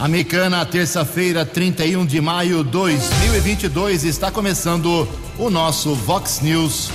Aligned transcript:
Americana, 0.00 0.64
terça-feira, 0.64 1.44
31 1.44 2.06
de 2.06 2.22
maio 2.22 2.64
de 2.64 2.70
2022, 2.70 4.04
está 4.04 4.30
começando 4.30 5.06
o 5.38 5.50
nosso 5.50 5.94
Vox 5.94 6.40
News. 6.40 6.90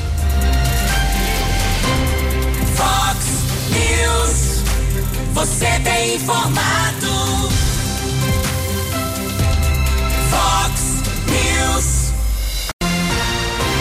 Vox 2.76 3.26
News, 3.70 4.64
você 5.34 5.80
tem 5.84 6.16
informado. 6.16 7.50
Vox 10.32 11.04
News. 11.28 12.12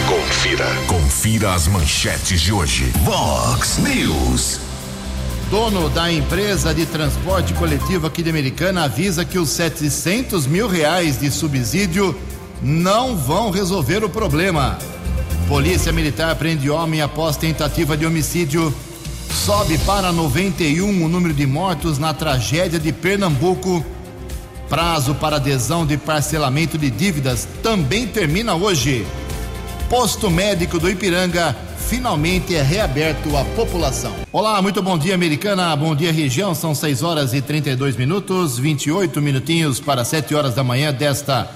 Confira, 0.06 0.66
confira 0.86 1.54
as 1.54 1.66
manchetes 1.66 2.42
de 2.42 2.52
hoje. 2.52 2.92
Vox 3.02 3.78
News. 3.78 4.73
Dono 5.50 5.88
da 5.90 6.10
empresa 6.10 6.74
de 6.74 6.86
transporte 6.86 7.52
coletivo 7.54 8.06
aqui 8.06 8.22
de 8.22 8.30
Americana 8.30 8.84
avisa 8.84 9.24
que 9.24 9.38
os 9.38 9.50
700 9.50 10.46
mil 10.46 10.66
reais 10.66 11.20
de 11.20 11.30
subsídio 11.30 12.18
não 12.62 13.16
vão 13.16 13.50
resolver 13.50 14.02
o 14.02 14.08
problema. 14.08 14.78
Polícia 15.46 15.92
Militar 15.92 16.34
prende 16.36 16.70
homem 16.70 17.02
após 17.02 17.36
tentativa 17.36 17.96
de 17.96 18.06
homicídio. 18.06 18.74
Sobe 19.44 19.76
para 19.78 20.10
91 20.10 21.04
o 21.04 21.08
número 21.08 21.34
de 21.34 21.46
mortos 21.46 21.98
na 21.98 22.14
tragédia 22.14 22.78
de 22.78 22.92
Pernambuco. 22.92 23.84
Prazo 24.68 25.14
para 25.14 25.36
adesão 25.36 25.84
de 25.84 25.98
parcelamento 25.98 26.78
de 26.78 26.90
dívidas 26.90 27.46
também 27.62 28.06
termina 28.06 28.54
hoje. 28.54 29.06
Posto 29.90 30.30
médico 30.30 30.78
do 30.78 30.88
Ipiranga 30.88 31.54
finalmente 31.88 32.54
é 32.54 32.62
reaberto 32.62 33.36
à 33.36 33.44
população. 33.44 34.14
Olá, 34.32 34.62
muito 34.62 34.82
bom 34.82 34.98
dia, 34.98 35.14
americana. 35.14 35.76
Bom 35.76 35.94
dia, 35.94 36.10
região. 36.12 36.54
São 36.54 36.74
6 36.74 37.02
horas 37.02 37.34
e 37.34 37.42
32 37.42 37.96
minutos, 37.96 38.58
28 38.58 39.20
minutinhos 39.20 39.80
para 39.80 40.02
7 40.04 40.34
horas 40.34 40.54
da 40.54 40.64
manhã 40.64 40.90
desta 40.92 41.48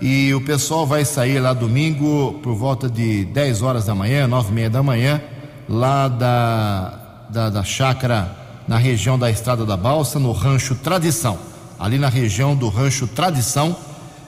E 0.00 0.32
o 0.34 0.40
pessoal 0.42 0.86
vai 0.86 1.04
sair 1.04 1.38
lá 1.38 1.54
domingo 1.54 2.34
por 2.42 2.54
volta 2.54 2.88
de 2.88 3.24
10 3.24 3.62
horas 3.62 3.86
da 3.86 3.94
manhã, 3.94 4.26
9 4.26 4.50
e 4.50 4.52
meia 4.52 4.70
da 4.70 4.82
manhã, 4.82 5.22
lá 5.68 6.06
da, 6.06 7.26
da, 7.30 7.50
da 7.50 7.64
chácara 7.64 8.36
na 8.68 8.76
região 8.76 9.18
da 9.18 9.30
Estrada 9.30 9.64
da 9.64 9.76
Balsa, 9.76 10.18
no 10.18 10.32
Rancho 10.32 10.74
Tradição. 10.74 11.38
Ali 11.78 11.98
na 11.98 12.08
região 12.08 12.54
do 12.54 12.68
Rancho 12.68 13.06
Tradição. 13.06 13.76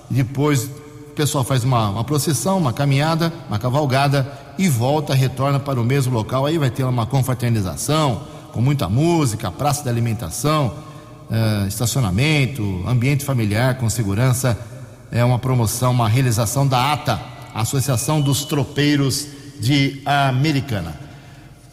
Depois 0.09 0.65
o 0.65 1.11
pessoal 1.15 1.45
faz 1.45 1.65
uma, 1.65 1.91
uma 1.91 2.05
procissão, 2.05 2.57
uma 2.57 2.73
caminhada, 2.73 3.33
uma 3.49 3.59
cavalgada 3.59 4.31
e 4.59 4.69
volta, 4.69 5.13
retorna 5.13 5.61
para 5.61 5.81
o 5.81 5.85
mesmo 5.85 6.15
local. 6.15 6.47
Aí 6.47 6.57
vai 6.57 6.71
ter 6.71 6.85
uma 6.85 7.05
confraternização 7.05 8.23
com 8.59 8.63
muita 8.63 8.89
música, 8.89 9.53
praça 9.53 9.85
de 9.85 9.89
alimentação, 9.89 10.75
uh, 11.31 11.69
estacionamento, 11.69 12.83
ambiente 12.89 13.25
familiar 13.25 13.79
com 13.79 13.89
segurança. 13.89 14.59
É 15.13 15.25
uma 15.25 15.39
promoção, 15.39 15.93
uma 15.93 16.09
realização 16.09 16.67
da 16.67 16.93
ATA, 16.93 17.21
Associação 17.55 18.21
dos 18.21 18.45
Tropeiros 18.45 19.29
de 19.61 20.03
Americana. 20.05 20.99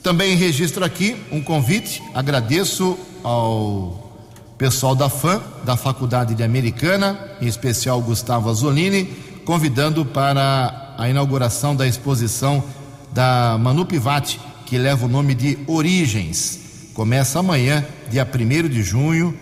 Também 0.04 0.38
registro 0.38 0.86
aqui 0.86 1.18
um 1.32 1.42
convite, 1.42 2.04
agradeço 2.14 2.96
ao 3.24 4.22
pessoal 4.56 4.96
da 4.96 5.10
FAM, 5.10 5.42
da 5.64 5.76
Faculdade 5.76 6.36
de 6.36 6.44
Americana, 6.44 7.18
em 7.42 7.48
especial 7.48 8.00
Gustavo 8.00 8.48
Azolini, 8.48 9.06
convidando 9.44 10.06
para 10.06 10.94
a 11.00 11.10
inauguração 11.10 11.76
da 11.76 11.88
exposição 11.88 12.64
da 13.12 13.58
Manu 13.60 13.88
Pivati, 13.88 14.40
que 14.68 14.78
leva 14.78 15.08
o 15.08 15.10
nome 15.10 15.34
de 15.34 15.58
Origens. 15.66 16.65
Começa 16.96 17.40
amanhã, 17.40 17.86
dia 18.10 18.26
1 18.26 18.70
de 18.70 18.82
junho, 18.82 19.38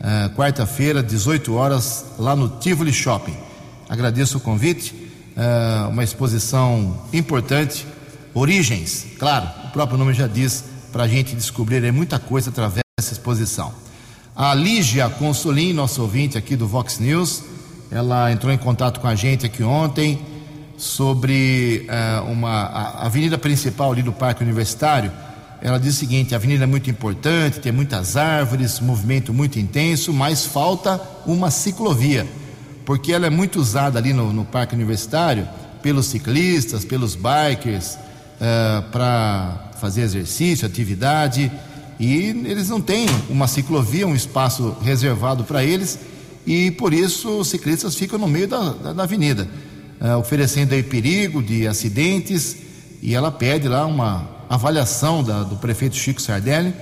uh, 0.00 0.28
quarta-feira, 0.34 1.04
18 1.04 1.54
horas, 1.54 2.04
lá 2.18 2.34
no 2.34 2.48
Tivoli 2.58 2.92
Shopping. 2.92 3.36
Agradeço 3.88 4.38
o 4.38 4.40
convite, 4.40 4.92
uh, 5.36 5.88
uma 5.88 6.02
exposição 6.02 7.00
importante, 7.12 7.86
origens, 8.34 9.06
claro, 9.20 9.48
o 9.66 9.68
próprio 9.68 9.96
nome 9.96 10.14
já 10.14 10.26
diz, 10.26 10.64
para 10.90 11.04
a 11.04 11.08
gente 11.08 11.36
descobrir 11.36 11.84
é 11.84 11.92
muita 11.92 12.18
coisa 12.18 12.50
através 12.50 12.82
dessa 12.98 13.12
exposição. 13.12 13.72
A 14.34 14.52
Lígia 14.52 15.08
Consolim, 15.08 15.72
nosso 15.72 16.02
ouvinte 16.02 16.36
aqui 16.36 16.56
do 16.56 16.66
Vox 16.66 16.98
News, 16.98 17.44
ela 17.88 18.32
entrou 18.32 18.52
em 18.52 18.58
contato 18.58 18.98
com 18.98 19.06
a 19.06 19.14
gente 19.14 19.46
aqui 19.46 19.62
ontem 19.62 20.20
sobre 20.76 21.86
uh, 21.88 22.28
uma 22.28 22.64
a 22.64 23.06
avenida 23.06 23.38
principal 23.38 23.92
ali 23.92 24.02
do 24.02 24.12
Parque 24.12 24.42
Universitário 24.42 25.12
ela 25.60 25.78
diz 25.78 25.94
o 25.94 25.98
seguinte: 25.98 26.34
a 26.34 26.36
avenida 26.36 26.64
é 26.64 26.66
muito 26.66 26.90
importante, 26.90 27.60
tem 27.60 27.72
muitas 27.72 28.16
árvores, 28.16 28.80
movimento 28.80 29.32
muito 29.32 29.58
intenso, 29.58 30.12
mas 30.12 30.44
falta 30.44 31.00
uma 31.24 31.50
ciclovia, 31.50 32.26
porque 32.84 33.12
ela 33.12 33.26
é 33.26 33.30
muito 33.30 33.60
usada 33.60 33.98
ali 33.98 34.12
no, 34.12 34.32
no 34.32 34.44
Parque 34.44 34.74
Universitário 34.74 35.48
pelos 35.82 36.06
ciclistas, 36.06 36.84
pelos 36.84 37.14
bikers, 37.14 37.94
uh, 37.94 38.90
para 38.90 39.70
fazer 39.80 40.02
exercício, 40.02 40.66
atividade, 40.66 41.50
e 41.98 42.14
eles 42.44 42.68
não 42.68 42.80
têm 42.80 43.06
uma 43.28 43.46
ciclovia, 43.46 44.06
um 44.06 44.14
espaço 44.14 44.76
reservado 44.82 45.44
para 45.44 45.64
eles, 45.64 45.98
e 46.46 46.70
por 46.72 46.92
isso 46.92 47.38
os 47.38 47.48
ciclistas 47.48 47.94
ficam 47.94 48.18
no 48.18 48.28
meio 48.28 48.48
da, 48.48 48.70
da, 48.70 48.92
da 48.92 49.02
avenida, 49.04 49.48
uh, 50.00 50.18
oferecendo 50.18 50.74
aí 50.74 50.82
perigo 50.82 51.42
de 51.42 51.66
acidentes, 51.66 52.56
e 53.02 53.14
ela 53.14 53.30
pede 53.30 53.68
lá 53.68 53.86
uma 53.86 54.35
avaliação 54.48 55.22
da, 55.22 55.42
do 55.42 55.56
prefeito 55.56 55.96
Chico 55.96 56.20
Sardelli 56.20 56.74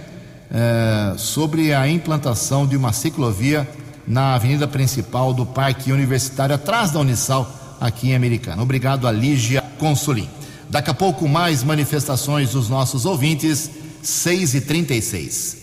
é, 0.51 1.15
sobre 1.17 1.73
a 1.75 1.89
implantação 1.89 2.67
de 2.67 2.77
uma 2.77 2.93
ciclovia 2.93 3.69
na 4.07 4.35
avenida 4.35 4.69
principal 4.69 5.33
do 5.33 5.47
Parque 5.47 5.91
Universitário, 5.91 6.55
atrás 6.55 6.91
da 6.91 7.01
Unisal, 7.01 7.51
aqui 7.81 8.11
em 8.11 8.15
Americana. 8.15 8.63
Obrigado 8.63 9.09
a 9.09 9.13
Lígia 9.13 9.63
Consulim. 9.79 10.29
Daqui 10.69 10.91
a 10.91 10.95
pouco, 10.95 11.29
mais 11.29 11.63
manifestações 11.63 12.51
dos 12.51 12.69
nossos 12.69 13.05
ouvintes, 13.05 13.71
6 14.03 14.55
e 14.55 14.61
36 14.61 15.57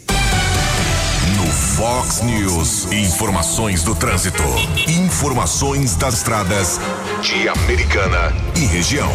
No 1.37 1.47
Fox 1.47 2.21
News, 2.21 2.91
informações 2.91 3.83
do 3.83 3.93
trânsito. 3.93 4.43
Informações 4.87 5.95
das 5.95 6.15
estradas 6.15 6.79
de 7.21 7.47
Americana 7.49 8.33
e 8.55 8.65
região. 8.65 9.11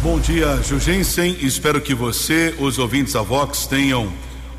Bom 0.00 0.20
dia, 0.20 0.62
Jugensen. 0.62 1.36
Espero 1.40 1.80
que 1.80 1.92
você, 1.92 2.54
os 2.60 2.78
ouvintes 2.78 3.14
da 3.14 3.22
Vox, 3.22 3.66
tenham 3.66 4.12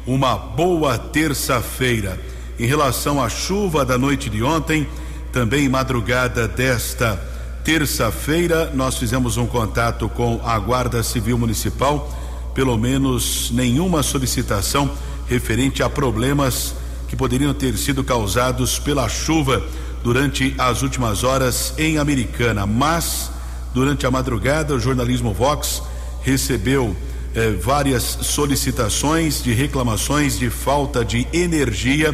uma 0.06 0.36
boa 0.36 0.98
terça-feira. 0.98 2.20
Em 2.60 2.66
relação 2.66 3.24
à 3.24 3.30
chuva 3.30 3.86
da 3.86 3.98
noite 3.98 4.30
de 4.30 4.44
ontem, 4.44 4.86
também 5.32 5.70
madrugada 5.70 6.46
desta 6.46 7.16
terça-feira 7.64 8.70
nós 8.74 8.98
fizemos 8.98 9.38
um 9.38 9.46
contato 9.46 10.10
com 10.10 10.42
a 10.44 10.60
Guarda 10.60 11.02
Civil 11.04 11.38
Municipal, 11.38 12.14
pelo 12.54 12.78
menos 12.78 13.50
nenhuma 13.52 14.04
solicitação 14.04 14.92
referente 15.26 15.82
a 15.82 15.90
problemas 15.90 16.76
que 17.08 17.16
poderiam 17.16 17.54
ter 17.54 17.78
sido 17.78 18.04
causados 18.04 18.78
pela 18.78 19.08
chuva 19.08 19.64
durante 20.04 20.54
as 20.58 20.82
últimas 20.82 21.24
horas 21.24 21.74
em 21.78 21.98
Americana, 21.98 22.66
mas 22.66 23.39
durante 23.74 24.06
a 24.06 24.12
madrugada 24.12 24.74
o 24.74 24.80
jornalismo 24.80 25.34
Vox 25.34 25.82
recebeu 26.22 26.96
eh, 27.36 27.52
várias 27.52 28.04
solicitações 28.04 29.44
de 29.44 29.54
reclamações 29.54 30.38
de 30.38 30.50
falta 30.50 31.06
de 31.06 31.28
energia, 31.32 32.14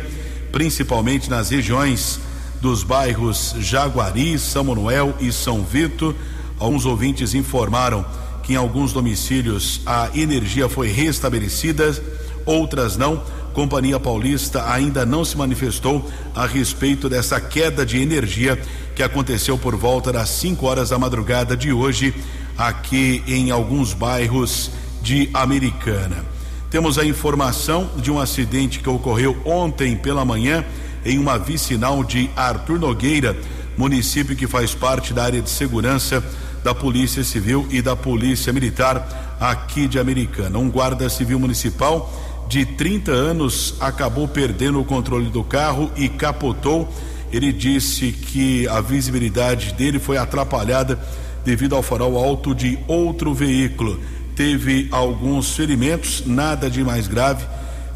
principalmente 0.51 1.29
nas 1.29 1.49
regiões 1.49 2.19
dos 2.61 2.83
bairros 2.83 3.55
Jaguari, 3.59 4.37
São 4.39 4.65
Manuel 4.65 5.15
e 5.19 5.31
São 5.31 5.63
Vito. 5.63 6.15
Alguns 6.59 6.85
ouvintes 6.85 7.33
informaram 7.33 8.05
que 8.43 8.53
em 8.53 8.55
alguns 8.55 8.93
domicílios 8.93 9.81
a 9.85 10.09
energia 10.13 10.69
foi 10.69 10.89
restabelecida, 10.89 11.95
outras 12.45 12.95
não. 12.97 13.23
Companhia 13.55 13.97
Paulista 13.97 14.69
ainda 14.69 15.05
não 15.05 15.23
se 15.23 15.37
manifestou 15.37 16.11
a 16.35 16.45
respeito 16.45 17.07
dessa 17.07 17.39
queda 17.39 17.85
de 17.85 18.01
energia 18.01 18.61
que 18.93 19.01
aconteceu 19.01 19.57
por 19.57 19.77
volta 19.77 20.11
das 20.11 20.27
5 20.27 20.65
horas 20.65 20.89
da 20.89 20.99
madrugada 20.99 21.55
de 21.55 21.71
hoje 21.71 22.13
aqui 22.57 23.23
em 23.25 23.51
alguns 23.51 23.93
bairros 23.93 24.71
de 25.01 25.29
Americana. 25.33 26.25
Temos 26.69 26.99
a 26.99 27.05
informação 27.05 27.89
de 27.95 28.11
um 28.11 28.19
acidente 28.19 28.79
que 28.79 28.89
ocorreu 28.89 29.37
ontem 29.45 29.95
pela 29.95 30.25
manhã 30.25 30.65
em 31.05 31.17
uma 31.17 31.39
vicinal 31.39 32.03
de 32.03 32.29
Arthur 32.35 32.77
Nogueira, 32.77 33.37
município 33.77 34.35
que 34.35 34.47
faz 34.47 34.75
parte 34.75 35.13
da 35.13 35.23
área 35.23 35.41
de 35.41 35.49
segurança 35.49 36.21
da 36.61 36.75
Polícia 36.75 37.23
Civil 37.23 37.65
e 37.71 37.81
da 37.81 37.95
Polícia 37.95 38.51
Militar 38.51 39.37
aqui 39.39 39.87
de 39.87 39.97
Americana. 39.97 40.59
Um 40.59 40.69
guarda 40.69 41.07
civil 41.09 41.39
municipal 41.39 42.11
de 42.47 42.65
30 42.65 43.11
anos 43.11 43.75
acabou 43.79 44.27
perdendo 44.27 44.79
o 44.79 44.85
controle 44.85 45.29
do 45.29 45.43
carro 45.43 45.91
e 45.95 46.07
capotou. 46.07 46.87
Ele 47.31 47.51
disse 47.51 48.11
que 48.11 48.67
a 48.67 48.79
visibilidade 48.81 49.73
dele 49.73 49.99
foi 49.99 50.17
atrapalhada 50.17 50.99
devido 51.43 51.75
ao 51.75 51.83
farol 51.83 52.17
alto 52.17 52.53
de 52.53 52.77
outro 52.87 53.33
veículo. 53.33 53.99
Teve 54.35 54.87
alguns 54.91 55.55
ferimentos, 55.55 56.23
nada 56.25 56.69
de 56.69 56.83
mais 56.83 57.07
grave 57.07 57.45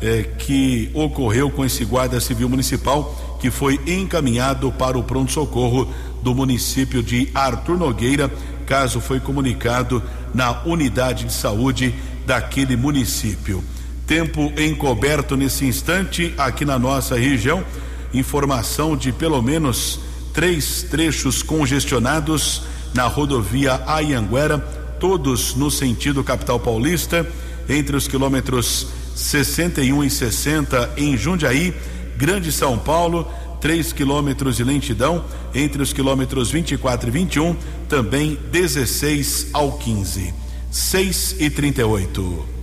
eh, 0.02 0.30
que 0.38 0.90
ocorreu 0.94 1.50
com 1.52 1.66
esse 1.66 1.84
guarda 1.86 2.20
civil 2.20 2.50
municipal 2.50 3.38
que 3.40 3.50
foi 3.50 3.80
encaminhado 3.88 4.72
para 4.72 4.98
o 4.98 5.04
pronto-socorro 5.04 5.90
do 6.22 6.36
município 6.36 7.02
de 7.02 7.30
Arthur 7.34 7.78
Nogueira. 7.78 8.30
Caso 8.66 9.00
foi 9.00 9.20
comunicado 9.20 10.04
na 10.34 10.62
unidade 10.64 11.26
de 11.26 11.34
saúde 11.34 11.96
daquele 12.26 12.76
município. 12.76 13.64
Tempo 14.10 14.52
encoberto 14.58 15.38
nesse 15.38 15.66
instante 15.66 16.34
aqui 16.36 16.66
na 16.66 16.80
nossa 16.80 17.16
região. 17.16 17.64
Informação 18.12 18.98
de 18.98 19.12
pelo 19.12 19.40
menos 19.40 20.00
três 20.34 20.82
trechos 20.82 21.44
congestionados 21.44 22.64
na 22.92 23.04
rodovia 23.04 23.84
Ayanguera, 23.86 24.58
todos 25.00 25.54
no 25.54 25.70
sentido 25.70 26.24
capital 26.24 26.60
paulista, 26.60 27.24
entre 27.70 27.96
os 27.96 28.08
quilômetros 28.08 28.88
61 29.16 30.04
e 30.04 30.10
60 30.10 30.94
em 30.98 31.16
Jundiaí, 31.16 31.72
Grande 32.18 32.52
São 32.52 32.80
Paulo, 32.80 33.32
3 33.62 33.94
quilômetros 33.94 34.58
de 34.58 34.64
lentidão 34.64 35.24
entre 35.54 35.84
os 35.84 35.94
quilômetros 35.94 36.50
24 36.50 37.10
e 37.10 37.12
21, 37.12 37.56
também 37.88 38.40
16 38.52 39.50
ao 39.54 39.74
15. 39.74 40.34
6 40.72 41.36
e 41.40 41.48
38. 41.52 42.59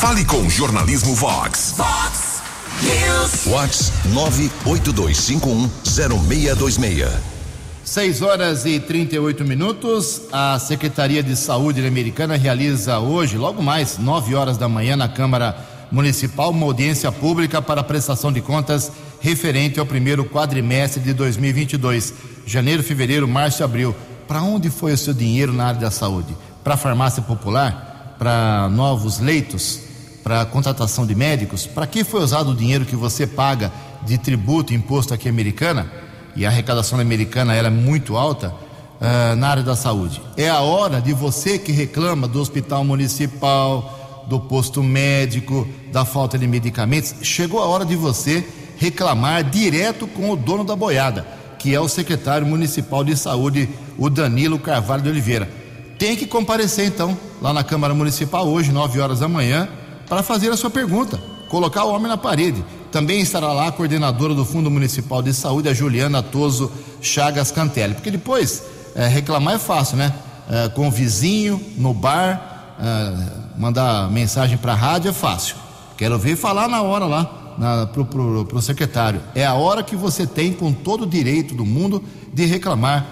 Fale 0.00 0.24
com 0.24 0.48
Jornalismo 0.48 1.14
Vox. 1.14 1.74
Vox 1.76 2.40
News. 2.82 3.44
Vox 3.44 3.92
982510626. 4.64 7.06
6 7.84 8.22
horas 8.22 8.64
e 8.64 8.80
38 8.80 9.44
minutos. 9.44 10.22
A 10.32 10.58
Secretaria 10.58 11.22
de 11.22 11.36
Saúde 11.36 11.86
Americana 11.86 12.38
realiza 12.38 12.98
hoje, 12.98 13.36
logo 13.36 13.62
mais, 13.62 13.98
9 13.98 14.34
horas 14.34 14.56
da 14.56 14.70
manhã, 14.70 14.96
na 14.96 15.06
Câmara 15.06 15.54
Municipal, 15.92 16.50
uma 16.50 16.64
audiência 16.64 17.12
pública 17.12 17.60
para 17.60 17.84
prestação 17.84 18.32
de 18.32 18.40
contas 18.40 18.90
referente 19.20 19.78
ao 19.78 19.84
primeiro 19.84 20.24
quadrimestre 20.24 21.02
de 21.02 21.12
2022. 21.12 22.14
Janeiro, 22.46 22.82
fevereiro, 22.82 23.28
março 23.28 23.62
e 23.62 23.64
abril. 23.64 23.94
Para 24.26 24.40
onde 24.40 24.70
foi 24.70 24.94
o 24.94 24.98
seu 24.98 25.12
dinheiro 25.12 25.52
na 25.52 25.66
área 25.66 25.80
da 25.80 25.90
saúde? 25.90 26.34
Para 26.64 26.72
a 26.72 26.78
farmácia 26.78 27.22
popular? 27.22 28.16
Para 28.18 28.66
novos 28.70 29.20
leitos? 29.20 29.89
Para 30.22 30.44
contratação 30.44 31.06
de 31.06 31.14
médicos? 31.14 31.66
Para 31.66 31.86
que 31.86 32.04
foi 32.04 32.22
usado 32.22 32.50
o 32.50 32.54
dinheiro 32.54 32.84
que 32.84 32.96
você 32.96 33.26
paga 33.26 33.72
de 34.04 34.18
tributo 34.18 34.74
imposto 34.74 35.14
aqui 35.14 35.28
americana? 35.28 35.90
E 36.36 36.46
a 36.46 36.48
arrecadação 36.48 37.00
americana 37.00 37.54
ela 37.54 37.68
é 37.68 37.70
muito 37.70 38.16
alta 38.16 38.48
uh, 39.00 39.36
na 39.36 39.48
área 39.48 39.62
da 39.62 39.74
saúde. 39.74 40.20
É 40.36 40.48
a 40.48 40.60
hora 40.60 41.00
de 41.00 41.12
você 41.12 41.58
que 41.58 41.72
reclama 41.72 42.28
do 42.28 42.40
hospital 42.40 42.84
municipal, 42.84 44.24
do 44.28 44.38
posto 44.38 44.82
médico, 44.82 45.66
da 45.90 46.04
falta 46.04 46.38
de 46.38 46.46
medicamentos. 46.46 47.14
Chegou 47.22 47.60
a 47.60 47.66
hora 47.66 47.84
de 47.84 47.96
você 47.96 48.46
reclamar 48.76 49.42
direto 49.44 50.06
com 50.06 50.30
o 50.30 50.36
dono 50.36 50.64
da 50.64 50.76
boiada, 50.76 51.26
que 51.58 51.74
é 51.74 51.80
o 51.80 51.88
secretário 51.88 52.46
municipal 52.46 53.04
de 53.04 53.16
saúde, 53.16 53.68
o 53.98 54.08
Danilo 54.08 54.58
Carvalho 54.58 55.02
de 55.02 55.08
Oliveira. 55.08 55.50
Tem 55.98 56.16
que 56.16 56.26
comparecer 56.26 56.86
então 56.86 57.18
lá 57.42 57.52
na 57.52 57.62
Câmara 57.62 57.92
Municipal 57.92 58.48
hoje, 58.48 58.72
9 58.72 59.00
horas 59.00 59.20
da 59.20 59.28
manhã, 59.28 59.68
para 60.10 60.24
fazer 60.24 60.50
a 60.50 60.56
sua 60.56 60.68
pergunta, 60.68 61.20
colocar 61.48 61.84
o 61.84 61.94
homem 61.94 62.08
na 62.08 62.16
parede. 62.16 62.64
Também 62.90 63.20
estará 63.20 63.52
lá 63.52 63.68
a 63.68 63.72
coordenadora 63.72 64.34
do 64.34 64.44
Fundo 64.44 64.68
Municipal 64.68 65.22
de 65.22 65.32
Saúde, 65.32 65.68
a 65.68 65.72
Juliana 65.72 66.20
Toso 66.20 66.72
Chagas 67.00 67.52
Cantelli. 67.52 67.94
Porque 67.94 68.10
depois, 68.10 68.60
é, 68.96 69.06
reclamar 69.06 69.54
é 69.54 69.58
fácil, 69.60 69.98
né? 69.98 70.12
É, 70.50 70.68
com 70.70 70.88
o 70.88 70.90
vizinho, 70.90 71.64
no 71.78 71.94
bar, 71.94 72.74
é, 72.80 73.56
mandar 73.56 74.10
mensagem 74.10 74.58
para 74.58 74.72
a 74.72 74.74
rádio 74.74 75.10
é 75.10 75.12
fácil. 75.12 75.54
Quero 75.96 76.18
ver 76.18 76.34
falar 76.34 76.66
na 76.66 76.82
hora 76.82 77.06
lá, 77.06 77.54
na, 77.56 77.86
pro, 77.86 78.04
pro, 78.04 78.44
pro 78.46 78.60
secretário. 78.60 79.22
É 79.32 79.46
a 79.46 79.54
hora 79.54 79.80
que 79.80 79.94
você 79.94 80.26
tem, 80.26 80.52
com 80.52 80.72
todo 80.72 81.02
o 81.02 81.06
direito 81.06 81.54
do 81.54 81.64
mundo, 81.64 82.02
de 82.34 82.46
reclamar 82.46 83.06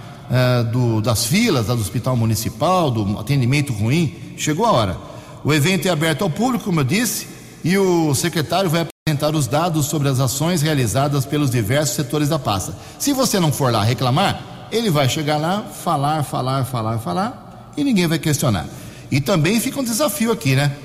do, 0.72 1.00
das 1.00 1.24
filas 1.26 1.66
do 1.66 1.74
Hospital 1.74 2.16
Municipal, 2.16 2.90
do 2.90 3.20
atendimento 3.20 3.72
ruim. 3.72 4.34
Chegou 4.36 4.66
a 4.66 4.72
hora. 4.72 5.08
O 5.44 5.52
evento 5.52 5.86
é 5.86 5.90
aberto 5.90 6.22
ao 6.22 6.30
público, 6.30 6.64
como 6.64 6.80
eu 6.80 6.84
disse, 6.84 7.28
e 7.62 7.76
o 7.78 8.14
secretário 8.14 8.68
vai 8.68 8.82
apresentar 8.82 9.34
os 9.34 9.46
dados 9.46 9.86
sobre 9.86 10.08
as 10.08 10.20
ações 10.20 10.62
realizadas 10.62 11.24
pelos 11.24 11.50
diversos 11.50 11.96
setores 11.96 12.28
da 12.28 12.38
pasta. 12.38 12.74
Se 12.98 13.12
você 13.12 13.38
não 13.38 13.52
for 13.52 13.72
lá 13.72 13.82
reclamar, 13.82 14.68
ele 14.70 14.90
vai 14.90 15.08
chegar 15.08 15.38
lá, 15.38 15.62
falar, 15.62 16.22
falar, 16.24 16.64
falar, 16.64 16.98
falar, 16.98 17.72
e 17.76 17.84
ninguém 17.84 18.06
vai 18.06 18.18
questionar. 18.18 18.66
E 19.10 19.20
também 19.20 19.60
fica 19.60 19.80
um 19.80 19.84
desafio 19.84 20.32
aqui, 20.32 20.54
né? 20.54 20.76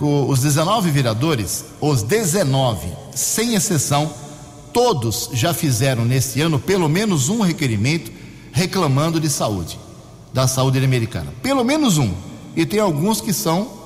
Os 0.00 0.40
19 0.40 0.90
vereadores, 0.90 1.64
os 1.80 2.02
19, 2.02 2.88
sem 3.14 3.54
exceção, 3.54 4.10
todos 4.72 5.30
já 5.32 5.52
fizeram 5.52 6.04
neste 6.04 6.40
ano 6.40 6.58
pelo 6.58 6.88
menos 6.88 7.28
um 7.28 7.40
requerimento 7.40 8.12
reclamando 8.52 9.20
de 9.20 9.28
saúde, 9.28 9.78
da 10.32 10.46
saúde 10.46 10.82
americana. 10.82 11.32
Pelo 11.42 11.64
menos 11.64 11.98
um. 11.98 12.12
E 12.56 12.64
tem 12.64 12.80
alguns 12.80 13.20
que 13.20 13.32
são 13.32 13.77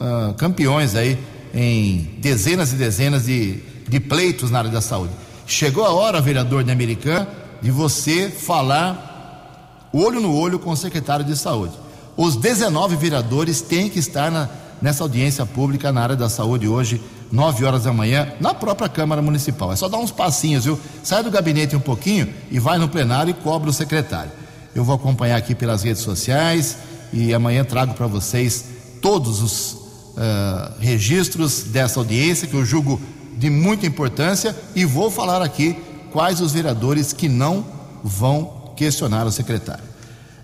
ah, 0.00 0.34
campeões 0.36 0.94
aí 0.94 1.18
em 1.54 2.18
dezenas 2.18 2.72
e 2.72 2.76
dezenas 2.76 3.24
de, 3.24 3.60
de 3.88 3.98
pleitos 3.98 4.50
na 4.50 4.58
área 4.58 4.70
da 4.70 4.80
saúde. 4.80 5.12
Chegou 5.46 5.84
a 5.84 5.90
hora, 5.90 6.20
vereador 6.20 6.62
de 6.64 6.70
Americana, 6.70 7.28
de 7.62 7.70
você 7.70 8.28
falar 8.28 9.88
olho 9.92 10.20
no 10.20 10.34
olho 10.34 10.58
com 10.58 10.70
o 10.70 10.76
secretário 10.76 11.24
de 11.24 11.36
saúde. 11.36 11.72
Os 12.16 12.36
19 12.36 12.96
vereadores 12.96 13.60
têm 13.60 13.88
que 13.88 13.98
estar 13.98 14.30
na, 14.30 14.48
nessa 14.82 15.02
audiência 15.02 15.46
pública 15.46 15.92
na 15.92 16.02
área 16.02 16.16
da 16.16 16.28
saúde 16.28 16.68
hoje, 16.68 17.00
9 17.32 17.64
horas 17.64 17.84
da 17.84 17.92
manhã, 17.92 18.32
na 18.40 18.52
própria 18.52 18.88
Câmara 18.88 19.22
Municipal. 19.22 19.72
É 19.72 19.76
só 19.76 19.88
dar 19.88 19.98
uns 19.98 20.10
passinhos, 20.10 20.64
viu? 20.64 20.78
Sai 21.02 21.22
do 21.22 21.30
gabinete 21.30 21.74
um 21.74 21.80
pouquinho 21.80 22.28
e 22.50 22.58
vai 22.58 22.78
no 22.78 22.88
plenário 22.88 23.30
e 23.30 23.34
cobra 23.34 23.70
o 23.70 23.72
secretário. 23.72 24.30
Eu 24.74 24.84
vou 24.84 24.94
acompanhar 24.94 25.36
aqui 25.36 25.54
pelas 25.54 25.82
redes 25.82 26.02
sociais 26.02 26.76
e 27.12 27.32
amanhã 27.32 27.64
trago 27.64 27.94
para 27.94 28.06
vocês 28.06 28.66
todos 29.00 29.40
os 29.40 29.85
uh, 30.16 30.74
registros 30.80 31.62
dessa 31.64 32.00
audiência, 32.00 32.48
que 32.48 32.54
eu 32.54 32.64
julgo 32.64 33.00
de 33.36 33.50
muita 33.50 33.86
importância, 33.86 34.56
e 34.74 34.84
vou 34.84 35.10
falar 35.10 35.42
aqui 35.42 35.76
quais 36.10 36.40
os 36.40 36.52
vereadores 36.52 37.12
que 37.12 37.28
não 37.28 37.64
vão 38.02 38.72
questionar 38.76 39.26
o 39.26 39.32
secretário. 39.32 39.84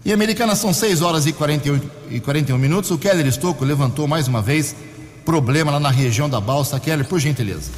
E 0.04 0.12
Americana 0.12 0.56
são 0.56 0.72
6 0.72 1.00
horas 1.00 1.26
e 1.26 1.32
48, 1.32 1.90
e 2.10 2.20
41 2.20 2.58
minutos. 2.58 2.90
O 2.90 2.98
Keller 2.98 3.26
Estocco 3.26 3.64
levantou 3.64 4.08
mais 4.08 4.26
uma 4.26 4.42
vez 4.42 4.74
problema 5.24 5.70
lá 5.70 5.78
na 5.78 5.90
região 5.90 6.28
da 6.28 6.40
Balsa. 6.40 6.80
Keller, 6.80 7.06
por 7.06 7.20
gentileza. 7.20 7.70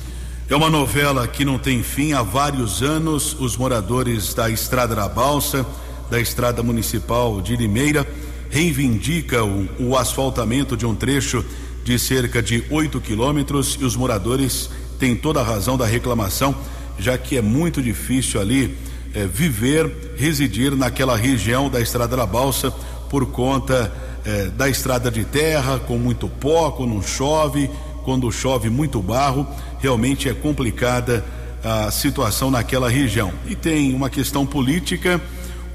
É 0.49 0.57
uma 0.57 0.71
novela 0.71 1.29
que 1.29 1.45
não 1.45 1.59
tem 1.59 1.83
fim 1.83 2.15
há 2.15 2.23
vários 2.23 2.83
anos. 2.83 3.37
Os 3.39 3.57
moradores 3.57 4.33
da 4.33 4.49
Estrada 4.49 4.95
da 4.95 5.07
Balsa, 5.07 5.67
da 6.11 6.19
estrada 6.21 6.63
municipal 6.63 7.41
de 7.41 7.57
Limeira 7.57 8.07
reivindica 8.51 9.43
o, 9.45 9.69
o 9.81 9.97
asfaltamento 9.97 10.77
de 10.77 10.87
um 10.87 10.95
trecho 10.95 11.45
de 11.85 11.99
cerca 11.99 12.43
de 12.43 12.65
8 12.71 12.99
quilômetros 13.01 13.77
e 13.79 13.85
os 13.85 13.95
moradores 13.95 14.71
têm 14.99 15.15
toda 15.15 15.41
a 15.41 15.45
razão 15.45 15.77
da 15.77 15.85
reclamação, 15.85 16.55
já 16.99 17.19
que 17.19 17.37
é 17.37 17.43
muito 17.43 17.83
difícil 17.83 18.41
ali 18.41 18.77
eh, 19.15 19.27
viver, 19.27 20.15
residir 20.17 20.75
naquela 20.75 21.17
região 21.17 21.69
da 21.69 21.81
Estrada 21.81 22.17
da 22.17 22.27
Balsa 22.27 22.73
por 23.11 23.27
conta 23.27 23.93
eh, 24.25 24.51
da 24.57 24.69
estrada 24.69 25.11
de 25.11 25.25
terra, 25.25 25.79
com 25.79 25.99
muito 25.99 26.27
pó, 26.27 26.71
quando 26.71 27.01
chove, 27.03 27.71
quando 28.03 28.33
chove 28.33 28.71
muito 28.71 29.03
barro, 29.03 29.47
realmente 29.79 30.29
é 30.29 30.35
complicada 30.35 31.23
a 31.63 31.91
situação 31.91 32.51
naquela 32.51 32.89
região. 32.89 33.33
E 33.47 33.55
tem 33.55 33.95
uma 33.95 34.09
questão 34.09 34.47
política, 34.47 35.21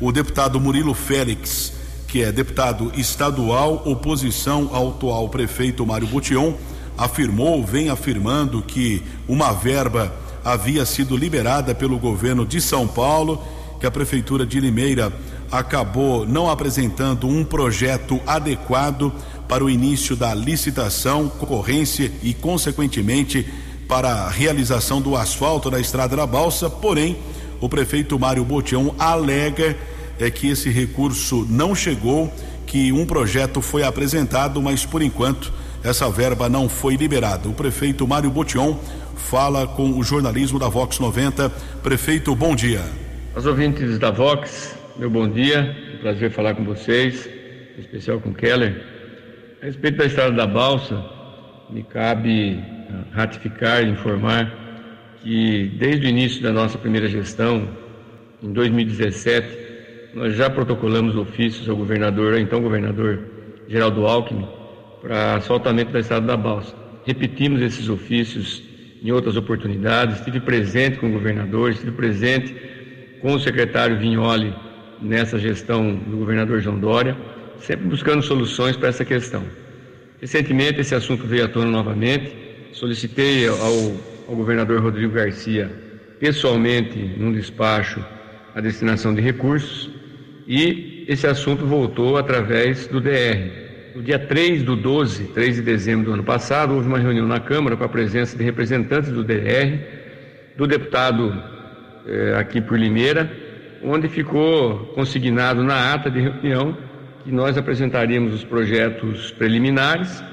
o 0.01 0.11
deputado 0.11 0.59
Murilo 0.59 0.93
Félix, 0.93 1.73
que 2.09 2.23
é 2.23 2.31
deputado 2.31 2.91
estadual, 2.97 3.83
oposição 3.85 4.69
ao 4.73 4.89
atual 4.89 5.29
prefeito 5.29 5.85
Mário 5.85 6.07
Bution, 6.07 6.55
afirmou, 6.97 7.63
vem 7.63 7.89
afirmando 7.89 8.63
que 8.63 9.03
uma 9.27 9.53
verba 9.53 10.11
havia 10.43 10.85
sido 10.85 11.15
liberada 11.15 11.75
pelo 11.75 11.99
governo 11.99 12.47
de 12.47 12.59
São 12.59 12.87
Paulo, 12.87 13.41
que 13.79 13.85
a 13.85 13.91
prefeitura 13.91 14.43
de 14.43 14.59
Limeira 14.59 15.13
acabou 15.51 16.25
não 16.25 16.49
apresentando 16.49 17.27
um 17.27 17.45
projeto 17.45 18.19
adequado 18.25 19.13
para 19.47 19.63
o 19.63 19.69
início 19.69 20.15
da 20.15 20.33
licitação, 20.33 21.29
concorrência 21.29 22.11
e, 22.23 22.33
consequentemente, 22.33 23.47
para 23.87 24.11
a 24.11 24.29
realização 24.29 24.99
do 24.99 25.15
asfalto 25.15 25.69
da 25.69 25.79
estrada 25.79 26.15
da 26.15 26.25
Balsa. 26.25 26.69
Porém, 26.69 27.17
o 27.61 27.69
prefeito 27.69 28.19
Mário 28.19 28.43
Botião 28.43 28.95
alega 28.97 29.77
é 30.19 30.29
que 30.29 30.49
esse 30.49 30.69
recurso 30.69 31.47
não 31.49 31.73
chegou, 31.73 32.31
que 32.67 32.91
um 32.91 33.05
projeto 33.05 33.61
foi 33.61 33.83
apresentado, 33.83 34.61
mas 34.61 34.85
por 34.85 35.01
enquanto 35.01 35.51
essa 35.83 36.09
verba 36.09 36.49
não 36.49 36.67
foi 36.67 36.95
liberada. 36.95 37.47
O 37.47 37.53
prefeito 37.53 38.05
Mário 38.07 38.29
Botion 38.29 38.77
fala 39.15 39.65
com 39.65 39.97
o 39.97 40.03
jornalismo 40.03 40.59
da 40.59 40.67
Vox 40.67 40.99
90. 40.99 41.49
Prefeito, 41.81 42.35
bom 42.35 42.55
dia. 42.55 42.81
Aos 43.33 43.45
ouvintes 43.45 43.97
da 43.97 44.11
Vox, 44.11 44.77
meu 44.97 45.09
bom 45.09 45.29
dia. 45.29 45.75
Um 45.95 46.01
prazer 46.01 46.31
falar 46.31 46.53
com 46.53 46.65
vocês, 46.65 47.27
em 47.77 47.81
especial 47.81 48.19
com 48.19 48.33
Keller. 48.33 48.83
A 49.61 49.65
respeito 49.65 49.97
da 49.97 50.05
estrada 50.05 50.31
da 50.31 50.45
Balsa, 50.45 51.03
me 51.69 51.83
cabe 51.83 52.61
ah, 52.89 53.03
ratificar 53.11 53.83
e 53.83 53.89
informar 53.89 54.51
que 55.21 55.71
desde 55.77 56.07
o 56.07 56.09
início 56.09 56.41
da 56.41 56.51
nossa 56.51 56.77
primeira 56.77 57.07
gestão, 57.07 57.67
em 58.41 58.51
2017, 58.51 59.68
nós 60.13 60.35
já 60.35 60.49
protocolamos 60.49 61.15
ofícios 61.15 61.67
ao 61.69 61.75
governador, 61.75 62.37
então 62.39 62.61
governador 62.61 63.19
Geraldo 63.67 64.05
Alckmin, 64.05 64.47
para 65.01 65.35
asfaltamento 65.35 65.91
da 65.91 65.99
estrada 65.99 66.25
da 66.25 66.37
Balsa. 66.37 66.75
Repetimos 67.05 67.61
esses 67.61 67.89
ofícios 67.89 68.63
em 69.01 69.11
outras 69.11 69.37
oportunidades, 69.37 70.17
estive 70.17 70.39
presente 70.39 70.97
com 70.97 71.07
o 71.07 71.11
governador, 71.11 71.71
estive 71.71 71.91
presente 71.91 72.55
com 73.21 73.33
o 73.33 73.39
secretário 73.39 73.97
Vignoli 73.97 74.53
nessa 75.01 75.39
gestão 75.39 75.95
do 75.95 76.17
governador 76.17 76.59
João 76.59 76.79
Dória 76.79 77.15
sempre 77.61 77.87
buscando 77.87 78.21
soluções 78.21 78.75
para 78.75 78.89
essa 78.89 79.05
questão. 79.05 79.43
Recentemente, 80.21 80.81
esse 80.81 80.95
assunto 80.95 81.25
veio 81.25 81.45
à 81.45 81.47
tona 81.47 81.69
novamente. 81.69 82.35
Solicitei 82.73 83.47
ao, 83.47 83.57
ao 84.27 84.35
governador 84.35 84.81
Rodrigo 84.81 85.13
Garcia, 85.13 85.71
pessoalmente, 86.19 86.97
num 87.17 87.31
despacho, 87.31 88.03
a 88.53 88.61
destinação 88.61 89.13
de 89.13 89.21
recursos 89.21 89.89
e 90.49 91.05
esse 91.07 91.27
assunto 91.27 91.63
voltou 91.63 92.17
através 92.17 92.87
do 92.87 92.99
DR. 92.99 93.93
No 93.95 94.01
dia 94.01 94.17
3 94.17 94.63
do 94.63 94.75
12, 94.75 95.25
3 95.25 95.57
de 95.57 95.61
dezembro 95.61 96.07
do 96.07 96.13
ano 96.13 96.23
passado, 96.23 96.73
houve 96.73 96.87
uma 96.87 96.97
reunião 96.97 97.27
na 97.27 97.39
Câmara 97.39 97.77
com 97.77 97.83
a 97.83 97.89
presença 97.89 98.35
de 98.35 98.43
representantes 98.43 99.11
do 99.11 99.23
DR, 99.23 99.77
do 100.57 100.65
deputado 100.65 101.39
eh, 102.07 102.35
aqui 102.35 102.59
por 102.59 102.79
Limeira, 102.79 103.31
onde 103.83 104.09
ficou 104.09 104.87
consignado 104.95 105.63
na 105.63 105.93
ata 105.93 106.09
de 106.09 106.19
reunião 106.19 106.75
que 107.23 107.31
nós 107.31 107.55
apresentaríamos 107.55 108.33
os 108.33 108.43
projetos 108.43 109.29
preliminares 109.31 110.23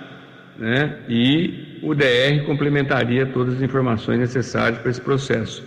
né, 0.58 1.00
e 1.10 1.78
o 1.82 1.94
DR 1.94 2.42
complementaria 2.46 3.26
todas 3.26 3.56
as 3.56 3.62
informações 3.62 4.18
necessárias 4.18 4.80
para 4.80 4.90
esse 4.90 5.00
processo. 5.00 5.62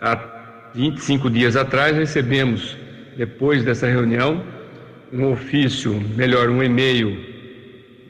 Há 0.00 0.70
25 0.72 1.28
dias 1.28 1.56
atrás 1.56 1.96
recebemos, 1.96 2.76
depois 3.16 3.64
dessa 3.64 3.86
reunião, 3.86 4.44
um 5.12 5.30
ofício, 5.30 5.92
melhor, 6.16 6.48
um 6.48 6.62
e-mail 6.62 7.18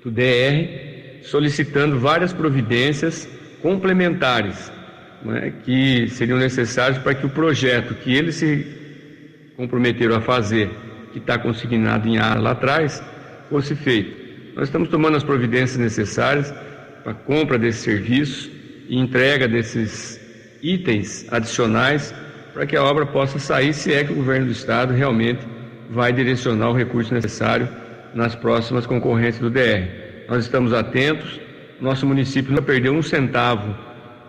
do 0.03 0.11
DR 0.11 1.23
solicitando 1.25 1.99
várias 1.99 2.33
providências 2.33 3.29
complementares 3.61 4.73
né, 5.25 5.53
que 5.65 6.09
seriam 6.09 6.39
necessárias 6.39 6.99
para 6.99 7.15
que 7.15 7.25
o 7.27 7.31
projeto 7.31 7.95
que 7.95 8.15
eles 8.15 8.37
se 8.37 8.67
comprometeram 9.57 10.17
a 10.17 10.21
fazer 10.21 10.71
que 11.13 11.19
está 11.19 11.39
consignado 11.39 12.09
em 12.09 12.19
área 12.19 12.41
lá 12.41 12.51
atrás 12.53 13.03
fosse 13.49 13.75
feito. 13.77 14.23
Nós 14.57 14.69
estamos 14.69 14.89
tomando 14.89 15.17
as 15.17 15.23
providências 15.23 15.79
necessárias 15.79 16.53
para 17.03 17.13
a 17.13 17.15
compra 17.15 17.59
desses 17.59 17.83
serviços 17.83 18.51
e 18.89 18.99
entrega 18.99 19.47
desses 19.47 20.21
itens 20.63 21.27
adicionais 21.31 22.15
para 22.53 22.67
que 22.67 22.77
a 22.77 22.83
obra 22.83 23.07
possa 23.07 23.39
sair, 23.39 23.73
se 23.73 23.93
é 23.93 24.05
que 24.05 24.13
o 24.13 24.17
governo 24.17 24.47
do 24.47 24.53
estado 24.53 24.93
realmente 24.93 25.41
vai 25.91 26.13
direcionar 26.13 26.71
o 26.71 26.75
recurso 26.75 27.13
necessário 27.13 27.69
nas 28.15 28.35
próximas 28.35 28.87
concorrências 28.87 29.39
do 29.39 29.51
DR. 29.51 29.89
Nós 30.29 30.45
estamos 30.45 30.73
atentos, 30.73 31.41
nosso 31.81 32.07
município 32.07 32.55
não 32.55 32.63
perdeu 32.63 32.93
um 32.93 33.03
centavo 33.03 33.75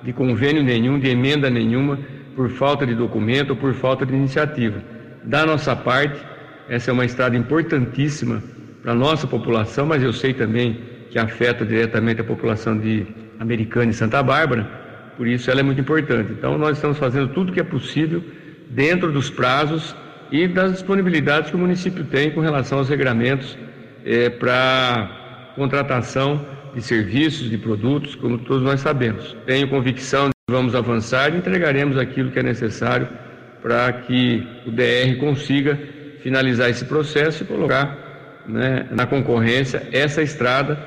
de 0.01 0.11
convênio 0.11 0.63
nenhum, 0.63 0.99
de 0.99 1.09
emenda 1.09 1.49
nenhuma, 1.49 1.99
por 2.35 2.49
falta 2.49 2.85
de 2.85 2.95
documento 2.95 3.51
ou 3.51 3.55
por 3.55 3.73
falta 3.73 4.05
de 4.05 4.13
iniciativa. 4.13 4.81
Da 5.23 5.45
nossa 5.45 5.75
parte, 5.75 6.19
essa 6.67 6.91
é 6.91 6.93
uma 6.93 7.05
estrada 7.05 7.37
importantíssima 7.37 8.43
para 8.81 8.91
a 8.91 8.95
nossa 8.95 9.27
população, 9.27 9.85
mas 9.85 10.01
eu 10.01 10.11
sei 10.11 10.33
também 10.33 10.79
que 11.09 11.19
afeta 11.19 11.65
diretamente 11.65 12.21
a 12.21 12.23
população 12.23 12.77
de 12.77 13.05
Americana 13.39 13.91
e 13.91 13.93
Santa 13.93 14.21
Bárbara, 14.23 14.82
por 15.17 15.27
isso 15.27 15.49
ela 15.49 15.59
é 15.59 15.63
muito 15.63 15.81
importante. 15.81 16.31
Então 16.31 16.57
nós 16.57 16.77
estamos 16.77 16.97
fazendo 16.97 17.29
tudo 17.29 17.49
o 17.49 17.53
que 17.53 17.59
é 17.59 17.63
possível 17.63 18.23
dentro 18.69 19.11
dos 19.11 19.29
prazos 19.29 19.95
e 20.31 20.47
das 20.47 20.73
disponibilidades 20.73 21.49
que 21.49 21.55
o 21.55 21.59
município 21.59 22.03
tem 22.05 22.31
com 22.31 22.41
relação 22.41 22.79
aos 22.79 22.89
regramentos 22.89 23.57
é, 24.03 24.29
para 24.29 25.53
contratação 25.55 26.45
de 26.73 26.81
serviços, 26.81 27.49
de 27.49 27.57
produtos, 27.57 28.15
como 28.15 28.39
todos 28.39 28.63
nós 28.63 28.79
sabemos. 28.79 29.35
Tenho 29.45 29.67
convicção 29.67 30.27
de 30.27 30.33
que 30.47 30.51
vamos 30.51 30.73
avançar 30.73 31.33
e 31.33 31.37
entregaremos 31.37 31.97
aquilo 31.97 32.31
que 32.31 32.39
é 32.39 32.43
necessário 32.43 33.07
para 33.61 33.93
que 33.93 34.45
o 34.65 34.71
DR 34.71 35.15
consiga 35.19 35.77
finalizar 36.21 36.69
esse 36.69 36.85
processo 36.85 37.43
e 37.43 37.45
colocar 37.45 38.43
né, 38.47 38.87
na 38.91 39.05
concorrência 39.05 39.87
essa 39.91 40.21
estrada, 40.21 40.77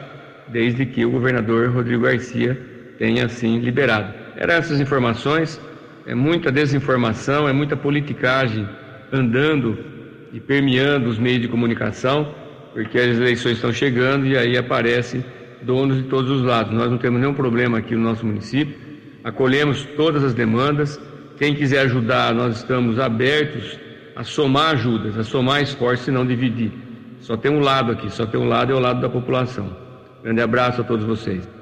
desde 0.49 0.85
que 0.87 1.05
o 1.05 1.11
governador 1.11 1.71
Rodrigo 1.71 2.03
Garcia 2.03 2.76
tenha 2.99 3.27
assim 3.27 3.59
liberado. 3.59 4.13
Eram 4.37 4.55
essas 4.55 4.81
informações, 4.81 5.61
é 6.07 6.15
muita 6.15 6.53
desinformação, 6.53 7.49
é 7.49 7.53
muita 7.53 7.77
politicagem 7.77 8.69
andando 9.13 9.79
e 10.33 10.41
permeando 10.41 11.09
os 11.09 11.19
meios 11.19 11.41
de 11.41 11.49
comunicação, 11.49 12.35
porque 12.73 12.99
as 12.99 13.17
eleições 13.17 13.57
estão 13.57 13.73
chegando 13.73 14.27
e 14.27 14.37
aí 14.37 14.57
aparecem 14.57 15.25
donos 15.63 15.97
de 15.97 16.03
todos 16.05 16.31
os 16.31 16.43
lados. 16.43 16.73
Nós 16.73 16.91
não 16.91 16.99
temos 16.99 17.21
nenhum 17.21 17.35
problema 17.35 17.79
aqui 17.79 17.95
no 17.95 18.03
nosso 18.03 18.27
município, 18.27 18.77
acolhemos 19.25 19.85
todas 19.97 20.23
as 20.23 20.35
demandas. 20.35 21.01
Quem 21.39 21.55
quiser 21.55 21.81
ajudar, 21.81 22.35
nós 22.35 22.59
estamos 22.59 22.99
abertos 22.99 23.79
a 24.15 24.25
somar 24.25 24.73
ajudas, 24.73 25.19
a 25.19 25.25
somar 25.25 25.63
esforços 25.63 26.09
e 26.09 26.11
não 26.11 26.27
dividir. 26.27 26.73
Só 27.21 27.37
tem 27.37 27.51
um 27.51 27.61
lado 27.61 27.93
aqui, 27.93 28.11
só 28.11 28.25
tem 28.25 28.41
um 28.41 28.49
lado 28.49 28.73
é 28.73 28.75
o 28.75 28.79
lado 28.79 29.01
da 29.01 29.09
população. 29.09 29.77
Grande 30.23 30.41
abraço 30.41 30.81
a 30.81 30.85
todos 30.85 31.05
vocês. 31.05 31.56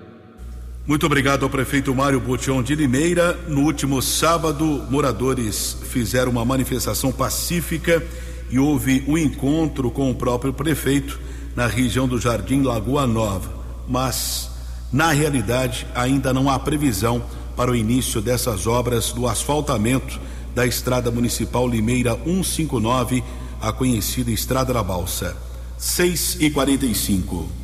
Muito 0.86 1.06
obrigado 1.06 1.44
ao 1.44 1.50
prefeito 1.50 1.94
Mário 1.94 2.20
Botion 2.20 2.62
de 2.62 2.74
Limeira. 2.74 3.32
No 3.48 3.62
último 3.62 4.02
sábado, 4.02 4.84
moradores 4.90 5.78
fizeram 5.84 6.30
uma 6.30 6.44
manifestação 6.44 7.10
pacífica 7.10 8.06
e 8.50 8.58
houve 8.58 9.02
um 9.08 9.16
encontro 9.16 9.90
com 9.90 10.10
o 10.10 10.14
próprio 10.14 10.52
prefeito 10.52 11.18
na 11.56 11.66
região 11.66 12.06
do 12.06 12.20
Jardim 12.20 12.60
Lagoa 12.60 13.06
Nova. 13.06 13.50
Mas, 13.88 14.50
na 14.92 15.10
realidade, 15.10 15.86
ainda 15.94 16.34
não 16.34 16.50
há 16.50 16.58
previsão 16.58 17.24
para 17.56 17.70
o 17.70 17.74
início 17.74 18.20
dessas 18.20 18.66
obras 18.66 19.10
do 19.10 19.26
asfaltamento 19.26 20.20
da 20.54 20.66
Estrada 20.66 21.10
Municipal 21.10 21.66
Limeira 21.66 22.14
159, 22.14 23.24
a 23.58 23.72
conhecida 23.72 24.30
Estrada 24.30 24.74
da 24.74 24.82
Balsa. 24.82 25.34
6 25.78 26.42
e 26.42 26.50
45 26.50 27.63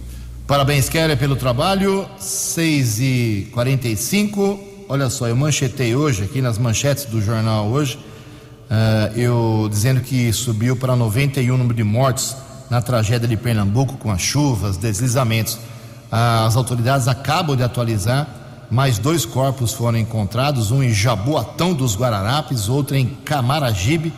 Parabéns, 0.51 0.89
Keller, 0.89 1.17
pelo 1.17 1.37
trabalho. 1.37 2.09
6 2.19 3.01
e 3.01 3.49
45 3.53 4.59
Olha 4.89 5.09
só, 5.09 5.29
eu 5.29 5.37
manchetei 5.37 5.95
hoje, 5.95 6.25
aqui 6.25 6.43
nas 6.43 6.59
manchetes 6.59 7.05
do 7.05 7.23
jornal 7.23 7.69
hoje, 7.69 7.97
Uh, 8.71 9.19
eu 9.19 9.69
dizendo 9.69 10.01
que 10.01 10.33
subiu 10.33 10.77
para 10.77 10.95
91 10.95 11.53
o 11.53 11.59
número 11.59 11.75
de 11.75 11.83
mortes 11.83 12.37
na 12.71 12.81
tragédia 12.81 13.27
de 13.27 13.37
Pernambuco 13.37 13.97
com 13.97 14.13
as 14.13 14.21
chuvas, 14.21 14.77
deslizamentos. 14.77 15.55
Uh, 15.55 16.47
as 16.47 16.55
autoridades 16.55 17.09
acabam 17.09 17.57
de 17.57 17.65
atualizar, 17.65 18.29
mais 18.71 18.97
dois 18.97 19.25
corpos 19.25 19.73
foram 19.73 19.99
encontrados, 19.99 20.71
um 20.71 20.85
em 20.85 20.95
Jaboatão 20.95 21.75
dos 21.75 21.97
Guararapes, 21.97 22.69
outro 22.69 22.95
em 22.95 23.07
Camaragibe, 23.25 24.13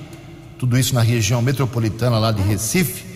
tudo 0.59 0.79
isso 0.79 0.95
na 0.95 1.01
região 1.01 1.41
metropolitana 1.41 2.19
lá 2.19 2.31
de 2.31 2.43
Recife. 2.43 3.12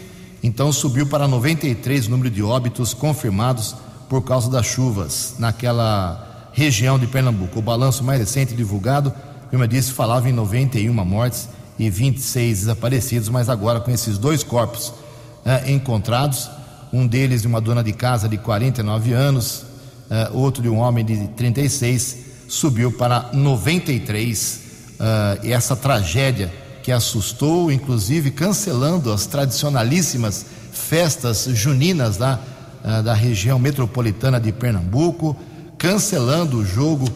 Então 0.47 0.73
subiu 0.73 1.07
para 1.07 1.27
93 1.27 2.07
o 2.07 2.11
número 2.11 2.31
de 2.31 2.43
óbitos 2.43 2.95
confirmados 2.95 3.75
por 4.09 4.23
causa 4.23 4.49
das 4.49 4.65
chuvas 4.65 5.35
naquela 5.39 6.51
região 6.53 6.99
de 6.99 7.07
Pernambuco. 7.07 7.59
O 7.59 7.63
balanço 7.63 8.05
mais 8.05 8.21
recente 8.21 8.55
divulgado 8.55 9.13
como 9.51 9.63
eu 9.63 9.69
disse, 9.69 9.93
falava 9.93 10.29
em 10.29 10.33
91 10.33 10.93
mortes 11.05 11.49
e 11.79 11.89
26 11.89 12.61
desaparecidos, 12.61 13.29
mas 13.29 13.49
agora 13.49 13.81
com 13.81 13.91
esses 13.91 14.19
dois 14.19 14.43
corpos 14.43 14.89
uh, 14.89 15.71
encontrados, 15.71 16.51
um 16.93 17.07
deles 17.07 17.43
de 17.43 17.49
uma 17.49 17.61
dona 17.61 17.83
de 17.83 17.93
casa 17.93 18.29
de 18.29 18.37
49 18.39 19.13
anos, 19.13 19.65
uh, 20.11 20.37
outro 20.37 20.63
de 20.63 20.69
um 20.69 20.79
homem 20.79 21.05
de 21.05 21.29
36, 21.29 22.19
subiu 22.49 22.91
para 22.93 23.31
93. 23.33 24.67
Uh, 24.99 25.47
e 25.47 25.53
essa 25.53 25.77
tragédia 25.77 26.53
que 26.87 26.93
assustou, 26.93 27.73
inclusive 27.73 28.31
cancelando 28.31 29.13
as 29.13 29.27
tradicionalíssimas 29.27 30.47
festas 30.73 31.49
juninas 31.53 32.17
lá 32.17 32.41
uh, 32.85 33.03
da 33.03 33.13
região 33.13 33.59
metropolitana 33.59 34.39
de 34.39 34.53
Pernambuco, 34.53 35.37
cancelando 35.77 36.59
o 36.59 36.65
jogo 36.65 37.07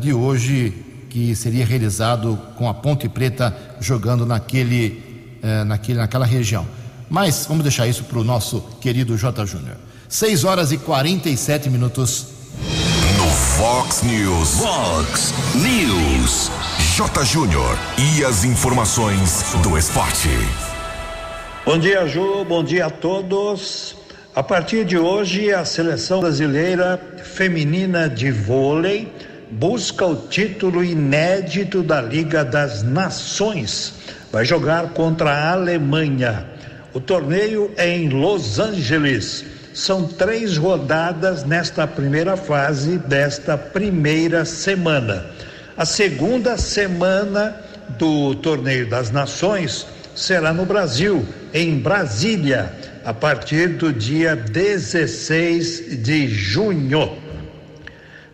de 0.00 0.12
hoje 0.12 0.84
que 1.08 1.34
seria 1.34 1.66
realizado 1.66 2.38
com 2.56 2.68
a 2.68 2.74
Ponte 2.74 3.08
Preta 3.08 3.56
jogando 3.80 4.24
naquele, 4.24 5.38
eh, 5.42 5.64
naquele, 5.64 5.98
naquela 5.98 6.24
região. 6.24 6.66
Mas 7.08 7.46
vamos 7.48 7.62
deixar 7.64 7.88
isso 7.88 8.04
para 8.04 8.18
o 8.18 8.24
nosso 8.24 8.60
querido 8.80 9.16
J. 9.16 9.44
Júnior. 9.46 9.76
6 10.08 10.44
horas 10.44 10.70
e 10.70 10.78
47 10.78 11.68
minutos. 11.68 12.26
No 13.16 13.26
Fox 13.26 14.02
News. 14.02 14.50
Fox 14.60 15.34
News. 15.54 16.50
J. 17.00 17.24
Júnior. 17.24 17.78
E 17.96 18.22
as 18.22 18.44
informações 18.44 19.56
do 19.62 19.78
esporte. 19.78 20.28
Bom 21.64 21.78
dia, 21.78 22.06
Ju. 22.06 22.44
Bom 22.44 22.62
dia 22.62 22.84
a 22.86 22.90
todos. 22.90 23.96
A 24.34 24.42
partir 24.42 24.84
de 24.84 24.98
hoje, 24.98 25.50
a 25.50 25.64
seleção 25.64 26.20
brasileira 26.20 27.00
feminina 27.24 28.06
de 28.06 28.30
vôlei 28.30 29.10
busca 29.50 30.04
o 30.04 30.14
título 30.14 30.84
inédito 30.84 31.82
da 31.82 32.02
Liga 32.02 32.44
das 32.44 32.82
Nações. 32.82 33.94
Vai 34.30 34.44
jogar 34.44 34.90
contra 34.90 35.30
a 35.30 35.52
Alemanha. 35.52 36.44
O 36.92 37.00
torneio 37.00 37.72
é 37.78 37.88
em 37.88 38.10
Los 38.10 38.58
Angeles. 38.58 39.42
São 39.72 40.06
três 40.06 40.58
rodadas 40.58 41.44
nesta 41.44 41.86
primeira 41.86 42.36
fase 42.36 42.98
desta 42.98 43.56
primeira 43.56 44.44
semana. 44.44 45.40
A 45.80 45.86
segunda 45.86 46.58
semana 46.58 47.58
do 47.98 48.34
Torneio 48.34 48.86
das 48.86 49.10
Nações 49.10 49.86
será 50.14 50.52
no 50.52 50.66
Brasil, 50.66 51.26
em 51.54 51.78
Brasília, 51.78 52.70
a 53.02 53.14
partir 53.14 53.68
do 53.78 53.90
dia 53.90 54.36
16 54.36 56.02
de 56.02 56.28
junho. 56.28 57.16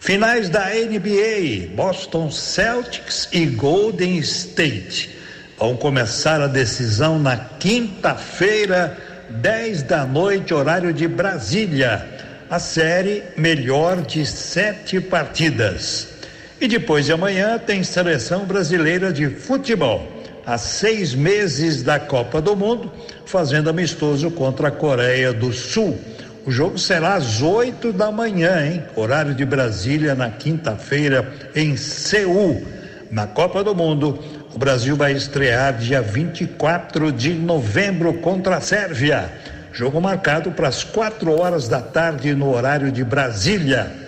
Finais 0.00 0.48
da 0.48 0.70
NBA, 0.70 1.68
Boston 1.76 2.32
Celtics 2.32 3.28
e 3.30 3.46
Golden 3.46 4.18
State. 4.18 5.16
Vão 5.56 5.76
começar 5.76 6.40
a 6.40 6.48
decisão 6.48 7.16
na 7.16 7.36
quinta-feira, 7.36 8.98
10 9.30 9.84
da 9.84 10.04
noite, 10.04 10.52
horário 10.52 10.92
de 10.92 11.06
Brasília. 11.06 12.04
A 12.50 12.58
série 12.58 13.22
melhor 13.36 14.02
de 14.02 14.26
sete 14.26 15.00
partidas. 15.00 16.15
E 16.58 16.66
depois 16.66 17.04
de 17.04 17.12
amanhã 17.12 17.58
tem 17.58 17.82
seleção 17.82 18.47
brasileira 18.47 19.12
de 19.12 19.28
futebol. 19.28 20.10
Há 20.47 20.56
seis 20.56 21.14
meses 21.14 21.82
da 21.82 22.00
Copa 22.00 22.40
do 22.40 22.56
Mundo, 22.56 22.90
fazendo 23.26 23.69
amistoso 23.69 24.30
contra 24.30 24.69
a 24.69 24.71
Coreia 24.71 25.32
do 25.32 25.52
Sul. 25.52 25.99
O 26.47 26.50
jogo 26.50 26.78
será 26.78 27.14
às 27.14 27.42
8 27.42 27.92
da 27.92 28.10
manhã, 28.10 28.64
hein? 28.64 28.82
Horário 28.95 29.34
de 29.34 29.45
Brasília, 29.45 30.14
na 30.14 30.30
quinta-feira, 30.30 31.30
em 31.54 31.76
Seul. 31.76 32.64
Na 33.10 33.26
Copa 33.26 33.62
do 33.62 33.75
Mundo, 33.75 34.19
o 34.54 34.58
Brasil 34.58 34.97
vai 34.97 35.12
estrear 35.12 35.76
dia 35.76 36.00
24 36.00 37.12
de 37.12 37.34
novembro 37.34 38.14
contra 38.14 38.56
a 38.56 38.60
Sérvia. 38.60 39.30
Jogo 39.73 40.00
marcado 40.00 40.52
para 40.52 40.69
as 40.69 40.82
4 40.84 41.30
horas 41.38 41.69
da 41.69 41.82
tarde 41.82 42.34
no 42.34 42.54
horário 42.54 42.90
de 42.90 43.04
Brasília. 43.04 44.05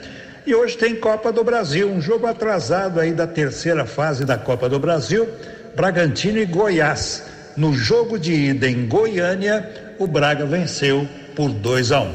E 0.49 0.55
hoje 0.55 0.79
tem 0.79 0.97
Copa 0.97 1.31
do 1.31 1.45
Brasil, 1.45 1.91
um 1.91 2.01
jogo 2.01 2.27
atrasado 2.27 2.99
aí 2.99 3.13
da 3.13 3.27
terceira 3.27 3.85
fase 3.85 4.25
da 4.25 4.39
Copa 4.39 4.67
do 4.67 4.79
Brasil, 4.79 5.29
Bragantino 5.77 6.39
e 6.39 6.47
Goiás. 6.47 7.23
No 7.55 7.75
jogo 7.75 8.19
de 8.19 8.33
ida 8.33 8.67
em 8.67 8.89
Goiânia, 8.89 9.95
o 9.99 10.07
Braga 10.07 10.47
venceu 10.47 11.07
por 11.37 11.51
2 11.51 11.93
a 11.93 12.01
1. 12.01 12.05
Um. 12.07 12.15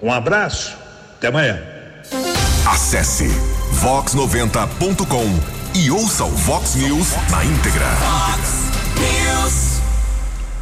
Um 0.00 0.12
abraço, 0.12 0.78
até 1.16 1.26
amanhã. 1.26 1.60
Acesse 2.64 3.26
vox90.com 3.82 5.76
e 5.76 5.90
ouça 5.90 6.24
o 6.24 6.30
Vox 6.30 6.76
News 6.76 7.08
na 7.32 7.44
íntegra. 7.44 7.88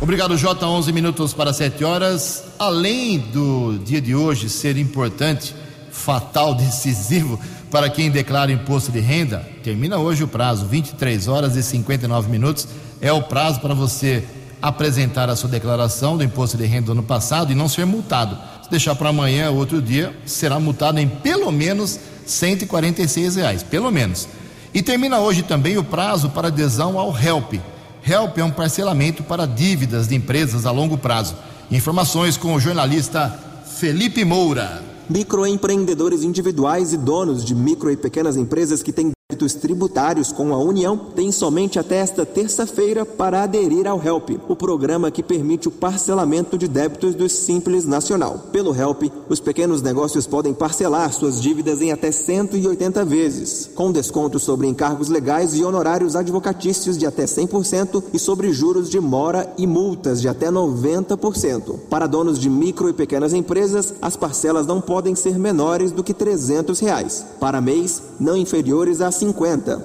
Obrigado, 0.00 0.38
J. 0.38 0.66
11 0.66 0.90
minutos 0.90 1.34
para 1.34 1.52
7 1.52 1.84
horas. 1.84 2.44
Além 2.58 3.18
do 3.18 3.78
dia 3.84 4.00
de 4.00 4.14
hoje 4.14 4.48
ser 4.48 4.78
importante, 4.78 5.54
fatal, 5.98 6.54
decisivo 6.54 7.38
para 7.70 7.90
quem 7.90 8.10
declara 8.10 8.50
imposto 8.50 8.90
de 8.90 9.00
renda, 9.00 9.46
termina 9.62 9.98
hoje 9.98 10.24
o 10.24 10.28
prazo, 10.28 10.66
23 10.66 11.28
horas 11.28 11.56
e 11.56 11.62
59 11.62 12.30
minutos. 12.30 12.66
É 13.00 13.12
o 13.12 13.22
prazo 13.22 13.60
para 13.60 13.74
você 13.74 14.24
apresentar 14.60 15.28
a 15.28 15.36
sua 15.36 15.50
declaração 15.50 16.16
do 16.16 16.24
imposto 16.24 16.56
de 16.56 16.64
renda 16.64 16.86
do 16.86 16.92
ano 16.92 17.02
passado 17.02 17.52
e 17.52 17.54
não 17.54 17.68
ser 17.68 17.84
multado 17.84 18.38
deixar 18.70 18.94
para 18.94 19.08
amanhã, 19.08 19.50
outro 19.50 19.80
dia, 19.80 20.14
será 20.26 20.60
multado 20.60 20.98
em 20.98 21.08
pelo 21.08 21.50
menos 21.50 21.98
146 22.26 23.36
reais, 23.36 23.62
pelo 23.62 23.90
menos. 23.90 24.28
E 24.72 24.82
termina 24.82 25.18
hoje 25.18 25.42
também 25.42 25.78
o 25.78 25.84
prazo 25.84 26.28
para 26.30 26.48
adesão 26.48 26.98
ao 26.98 27.16
HELP. 27.16 27.60
HELP 28.04 28.38
é 28.38 28.44
um 28.44 28.50
parcelamento 28.50 29.22
para 29.22 29.46
dívidas 29.46 30.08
de 30.08 30.14
empresas 30.14 30.66
a 30.66 30.70
longo 30.70 30.98
prazo. 30.98 31.34
Informações 31.70 32.36
com 32.36 32.54
o 32.54 32.60
jornalista 32.60 33.38
Felipe 33.78 34.24
Moura. 34.24 34.87
Microempreendedores 35.10 36.22
individuais 36.22 36.92
e 36.92 36.98
donos 36.98 37.42
de 37.42 37.54
micro 37.54 37.90
e 37.90 37.96
pequenas 37.96 38.36
empresas 38.36 38.82
que 38.82 38.92
têm 38.92 39.12
débitos 39.38 39.54
tributários 39.54 40.32
com 40.32 40.52
a 40.52 40.58
União 40.58 40.96
têm 40.96 41.30
somente 41.30 41.78
até 41.78 41.98
esta 41.98 42.26
terça-feira 42.26 43.06
para 43.06 43.44
aderir 43.44 43.86
ao 43.86 44.02
HELP, 44.04 44.40
o 44.48 44.56
programa 44.56 45.12
que 45.12 45.22
permite 45.22 45.68
o 45.68 45.70
parcelamento 45.70 46.58
de 46.58 46.66
débitos 46.66 47.14
do 47.14 47.28
Simples 47.28 47.84
Nacional. 47.84 48.46
Pelo 48.50 48.74
HELP, 48.74 49.12
os 49.28 49.38
pequenos 49.38 49.80
negócios 49.80 50.26
podem 50.26 50.52
parcelar 50.52 51.12
suas 51.12 51.40
dívidas 51.40 51.80
em 51.80 51.92
até 51.92 52.10
180 52.10 53.04
vezes, 53.04 53.70
com 53.76 53.92
desconto 53.92 54.40
sobre 54.40 54.66
encargos 54.66 55.08
legais 55.08 55.54
e 55.54 55.62
honorários 55.62 56.16
advocatícios 56.16 56.98
de 56.98 57.06
até 57.06 57.24
100% 57.24 58.02
e 58.12 58.18
sobre 58.18 58.52
juros 58.52 58.90
de 58.90 58.98
mora 58.98 59.52
e 59.56 59.66
multas 59.68 60.20
de 60.20 60.28
até 60.28 60.50
90%. 60.50 61.78
Para 61.88 62.08
donos 62.08 62.40
de 62.40 62.50
micro 62.50 62.88
e 62.88 62.92
pequenas 62.92 63.32
empresas, 63.32 63.94
as 64.02 64.16
parcelas 64.16 64.66
não 64.66 64.80
podem 64.80 65.14
ser 65.14 65.38
menores 65.38 65.92
do 65.92 66.02
que 66.02 66.12
300 66.12 66.80
reais. 66.80 67.24
Para 67.38 67.60
mês, 67.60 68.02
não 68.18 68.36
inferiores 68.36 69.00
a 69.00 69.12
50. 69.12 69.27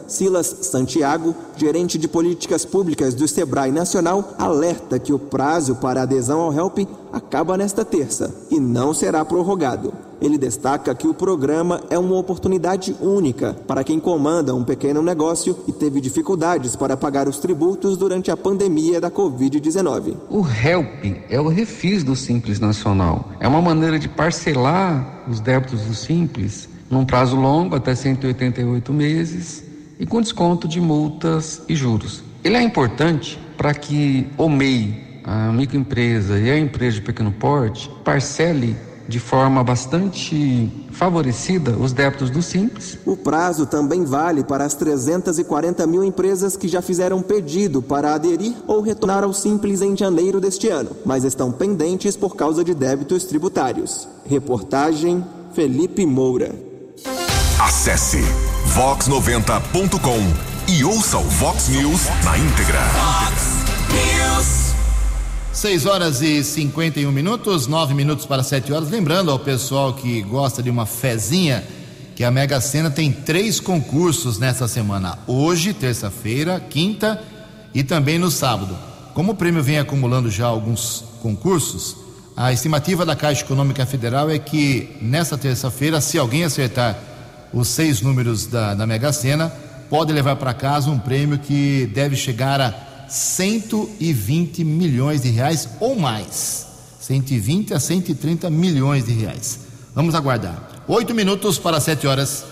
Silas 0.08 0.48
Santiago, 0.62 1.36
gerente 1.56 1.98
de 1.98 2.08
políticas 2.08 2.66
públicas 2.66 3.14
do 3.14 3.28
Sebrae 3.28 3.72
Nacional, 3.72 4.34
alerta 4.38 5.00
que 5.00 5.14
o 5.14 5.20
prazo 5.20 5.76
para 5.76 6.02
adesão 6.04 6.42
ao 6.42 6.54
HELP 6.54 6.88
acaba 7.12 7.58
nesta 7.58 7.86
terça 7.86 8.34
e 8.50 8.60
não 8.60 8.94
será 8.94 9.24
prorrogado. 9.24 9.94
Ele 10.22 10.38
destaca 10.38 10.96
que 10.96 11.08
o 11.08 11.14
programa 11.14 11.82
é 11.90 12.00
uma 12.00 12.18
oportunidade 12.18 12.96
única 13.02 13.56
para 13.68 13.84
quem 13.84 14.00
comanda 14.00 14.56
um 14.56 14.64
pequeno 14.64 15.02
negócio 15.02 15.58
e 15.68 15.72
teve 15.72 16.00
dificuldades 16.00 16.76
para 16.76 16.96
pagar 16.96 17.28
os 17.28 17.40
tributos 17.40 17.98
durante 17.98 18.32
a 18.32 18.38
pandemia 18.38 19.02
da 19.02 19.12
Covid-19. 19.12 20.16
O 20.30 20.46
HELP 20.48 21.22
é 21.30 21.40
o 21.42 21.50
refis 21.50 22.04
do 22.04 22.16
Simples 22.16 22.60
Nacional. 22.60 23.30
É 23.40 23.48
uma 23.48 23.62
maneira 23.62 24.00
de 24.00 24.08
parcelar 24.08 25.26
os 25.30 25.40
débitos 25.40 25.82
do 25.82 25.94
Simples 25.94 26.70
num 26.94 27.06
prazo 27.06 27.36
longo, 27.36 27.76
até 27.76 27.94
188 27.96 28.94
meses, 28.94 29.64
e 30.00 30.06
com 30.06 30.22
desconto 30.22 30.68
de 30.68 30.80
multas 30.80 31.62
e 31.68 31.76
juros. 31.76 32.24
Ele 32.44 32.58
é 32.58 32.62
importante 32.62 33.40
para 33.58 33.74
que 33.74 34.28
o 34.38 34.48
MEI, 34.48 35.22
a 35.24 35.52
microempresa 35.52 36.38
e 36.40 36.52
a 36.52 36.58
empresa 36.58 36.98
de 36.98 37.02
pequeno 37.02 37.32
porte 37.32 37.90
parcele 38.04 38.76
de 39.08 39.20
forma 39.20 39.64
bastante 39.64 40.72
favorecida 40.92 41.72
os 41.72 41.92
débitos 41.92 42.30
do 42.30 42.42
Simples. 42.42 42.98
O 43.06 43.18
prazo 43.18 43.66
também 43.66 44.06
vale 44.06 44.44
para 44.44 44.64
as 44.64 44.76
340 44.76 45.86
mil 45.88 46.04
empresas 46.04 46.56
que 46.56 46.68
já 46.68 46.82
fizeram 46.82 47.22
pedido 47.22 47.82
para 47.82 48.14
aderir 48.14 48.54
ou 48.66 48.82
retornar 48.82 49.24
ao 49.24 49.34
Simples 49.34 49.82
em 49.82 49.96
janeiro 49.96 50.40
deste 50.40 50.70
ano, 50.70 50.92
mas 51.06 51.24
estão 51.24 51.52
pendentes 51.52 52.16
por 52.16 52.36
causa 52.36 52.64
de 52.64 52.74
débitos 52.74 53.26
tributários. 53.26 54.08
Reportagem 54.26 55.24
Felipe 55.54 56.06
Moura. 56.06 56.73
Acesse 57.84 58.22
vox90.com 58.78 60.72
e 60.72 60.86
ouça 60.86 61.17
o 61.17 61.24
Vox 61.24 61.67
News 61.67 62.04
na 62.24 62.38
íntegra. 62.38 62.80
News. 63.91 64.74
6 65.52 65.86
horas 65.86 66.22
e 66.22 66.41
51 66.46 67.12
minutos, 67.12 67.67
9 67.67 67.93
minutos 67.93 68.26
para 68.26 68.41
7 68.41 68.72
horas. 68.72 68.89
Lembrando 68.89 69.32
ao 69.32 69.38
pessoal 69.38 69.91
que 69.96 70.22
gosta 70.22 70.63
de 70.63 70.69
uma 70.69 70.86
fezinha 70.86 71.62
que 72.15 72.24
a 72.24 72.32
Mega 72.32 72.62
Sena 72.62 72.89
tem 72.89 73.12
três 73.12 73.60
concursos 73.60 74.39
nessa 74.39 74.65
semana. 74.65 75.19
Hoje, 75.28 75.74
terça-feira, 75.74 76.62
quinta 76.62 77.22
e 77.74 77.84
também 77.84 78.17
no 78.17 78.32
sábado. 78.32 78.78
Como 79.13 79.34
o 79.34 79.36
prêmio 79.36 79.62
vem 79.62 79.78
acumulando 79.78 80.32
já 80.32 80.46
alguns 80.46 81.04
concursos, 81.22 81.98
a 82.34 82.54
estimativa 82.54 83.06
da 83.06 83.13
Caixa 83.13 83.43
Econômica 83.43 83.86
Federal 83.86 84.30
é 84.30 84.39
que 84.39 84.96
nessa 85.02 85.38
terça-feira, 85.38 86.00
se 86.00 86.17
alguém 86.17 86.46
acertar 86.46 87.12
os 87.54 87.68
seis 87.68 88.02
números 88.02 88.48
da, 88.48 88.74
da 88.74 88.88
Mega 88.88 89.13
Sena, 89.13 89.50
pode 89.89 90.12
levar 90.12 90.36
para 90.36 90.54
casa 90.54 90.89
um 90.89 90.98
prêmio 90.98 91.38
que 91.38 91.86
deve 91.94 92.16
chegar 92.16 92.60
a 92.60 92.74
120 93.08 94.63
milhões 94.63 95.22
de 95.22 95.30
reais 95.30 95.70
ou 95.80 95.96
mais. 95.96 96.66
120 97.00 97.74
a 97.74 97.80
130 97.80 98.50
milhões 98.50 99.06
de 99.06 99.13
reais. 99.13 99.60
Vamos 99.94 100.16
aguardar. 100.16 100.84
Oito 100.88 101.13
minutos 101.13 101.60
para 101.60 101.80
sete 101.80 102.08
horas. 102.08 102.46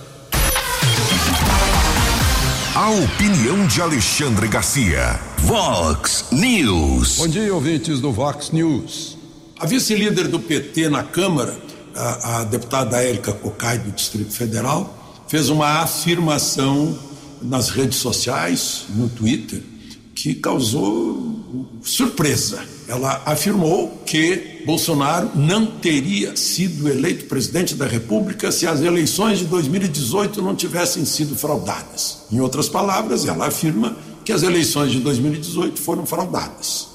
A 2.76 2.90
opinião 2.90 3.66
de 3.68 3.82
Alexandre 3.82 4.48
Garcia. 4.48 5.20
Vox 5.40 6.26
News. 6.32 7.18
Bom 7.18 7.28
dia, 7.28 7.54
ouvintes 7.54 8.00
do 8.00 8.12
Vox 8.12 8.52
News. 8.52 9.18
A 9.60 9.66
vice-líder 9.66 10.28
do 10.28 10.40
PT 10.40 10.90
na 10.90 11.04
Câmara, 11.04 11.58
a, 11.96 12.40
a 12.40 12.44
deputada 12.44 13.02
Érica 13.02 13.34
Cocai, 13.34 13.78
do 13.78 13.92
Distrito 13.92 14.32
Federal, 14.32 15.24
fez 15.28 15.50
uma 15.50 15.82
afirmação 15.82 16.98
nas 17.42 17.70
redes 17.70 17.98
sociais, 17.98 18.86
no 18.90 19.10
Twitter, 19.10 19.62
que 20.14 20.36
causou 20.36 21.72
surpresa. 21.82 22.64
Ela 22.88 23.22
afirmou 23.26 24.04
que 24.06 24.64
Bolsonaro 24.66 25.32
não 25.34 25.66
teria 25.66 26.36
sido 26.36 26.90
eleito 26.90 27.26
presidente 27.26 27.74
da 27.74 27.88
República 27.88 28.52
se 28.52 28.68
as 28.68 28.82
eleições 28.82 29.40
de 29.40 29.46
2018 29.46 30.42
não 30.42 30.56
tivessem 30.56 31.06
sido 31.06 31.36
fraudadas. 31.36 32.24
Em 32.32 32.40
outras 32.40 32.68
palavras, 32.68 33.26
ela 33.26 33.48
afirma 33.48 33.96
que 34.24 34.32
as 34.32 34.44
eleições 34.44 34.92
de 34.92 35.00
2018 35.00 35.80
foram 35.80 36.06
fraudadas, 36.06 36.88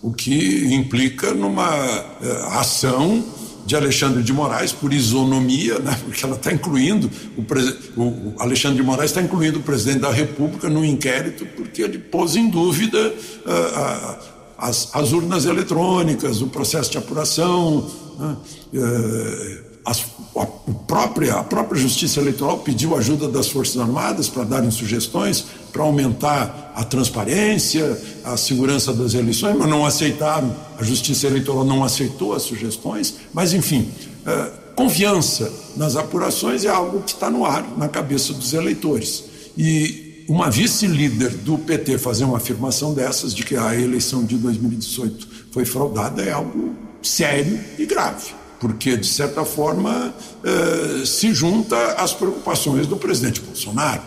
o 0.00 0.12
que 0.12 0.72
implica 0.72 1.34
numa 1.34 1.68
uh, 1.70 2.58
ação 2.58 3.24
de 3.68 3.76
Alexandre 3.76 4.22
de 4.22 4.32
Moraes 4.32 4.72
por 4.72 4.94
isonomia, 4.94 5.78
né? 5.78 5.94
porque 6.02 6.24
ela 6.24 6.36
está 6.36 6.50
incluindo, 6.50 7.10
o, 7.36 8.02
o, 8.02 8.34
Alexandre 8.38 8.78
de 8.78 8.82
Moraes 8.82 9.10
está 9.10 9.20
incluindo 9.20 9.58
o 9.58 9.62
presidente 9.62 10.00
da 10.00 10.10
República 10.10 10.70
no 10.70 10.82
inquérito 10.82 11.46
porque 11.54 11.82
ele 11.82 11.98
pôs 11.98 12.34
em 12.34 12.48
dúvida 12.48 12.98
uh, 12.98 13.50
uh, 13.50 14.18
as, 14.56 14.88
as, 14.94 15.12
urnas 15.12 15.44
eletrônicas, 15.44 16.40
o 16.40 16.46
processo 16.46 16.90
de 16.90 16.96
apuração. 16.96 17.90
Né? 18.18 18.36
Uh, 18.72 19.67
as, 19.88 20.04
a, 20.36 20.44
própria, 20.86 21.36
a 21.36 21.42
própria 21.42 21.80
Justiça 21.80 22.20
Eleitoral 22.20 22.58
pediu 22.58 22.94
ajuda 22.94 23.26
das 23.26 23.48
Forças 23.48 23.78
Armadas 23.78 24.28
para 24.28 24.44
darem 24.44 24.70
sugestões 24.70 25.46
para 25.72 25.82
aumentar 25.82 26.72
a 26.76 26.84
transparência, 26.84 27.98
a 28.22 28.36
segurança 28.36 28.92
das 28.92 29.14
eleições, 29.14 29.56
mas 29.58 29.68
não 29.68 29.86
aceitaram. 29.86 30.54
A 30.78 30.84
Justiça 30.84 31.26
Eleitoral 31.26 31.64
não 31.64 31.82
aceitou 31.82 32.34
as 32.34 32.42
sugestões, 32.42 33.14
mas, 33.32 33.54
enfim, 33.54 33.90
é, 34.26 34.50
confiança 34.76 35.50
nas 35.74 35.96
apurações 35.96 36.66
é 36.66 36.68
algo 36.68 37.00
que 37.00 37.12
está 37.12 37.30
no 37.30 37.46
ar, 37.46 37.66
na 37.78 37.88
cabeça 37.88 38.34
dos 38.34 38.52
eleitores. 38.52 39.24
E 39.56 40.26
uma 40.28 40.50
vice-líder 40.50 41.30
do 41.30 41.56
PT 41.56 41.96
fazer 41.96 42.24
uma 42.24 42.36
afirmação 42.36 42.92
dessas, 42.92 43.34
de 43.34 43.42
que 43.42 43.56
a 43.56 43.74
eleição 43.74 44.22
de 44.22 44.36
2018 44.36 45.28
foi 45.50 45.64
fraudada, 45.64 46.22
é 46.22 46.30
algo 46.30 46.74
sério 47.02 47.58
e 47.78 47.86
grave 47.86 48.34
porque, 48.60 48.96
de 48.96 49.06
certa 49.06 49.44
forma, 49.44 50.12
eh, 50.44 51.04
se 51.06 51.32
junta 51.32 51.76
às 51.92 52.12
preocupações 52.12 52.86
do 52.86 52.96
presidente 52.96 53.40
Bolsonaro. 53.40 54.02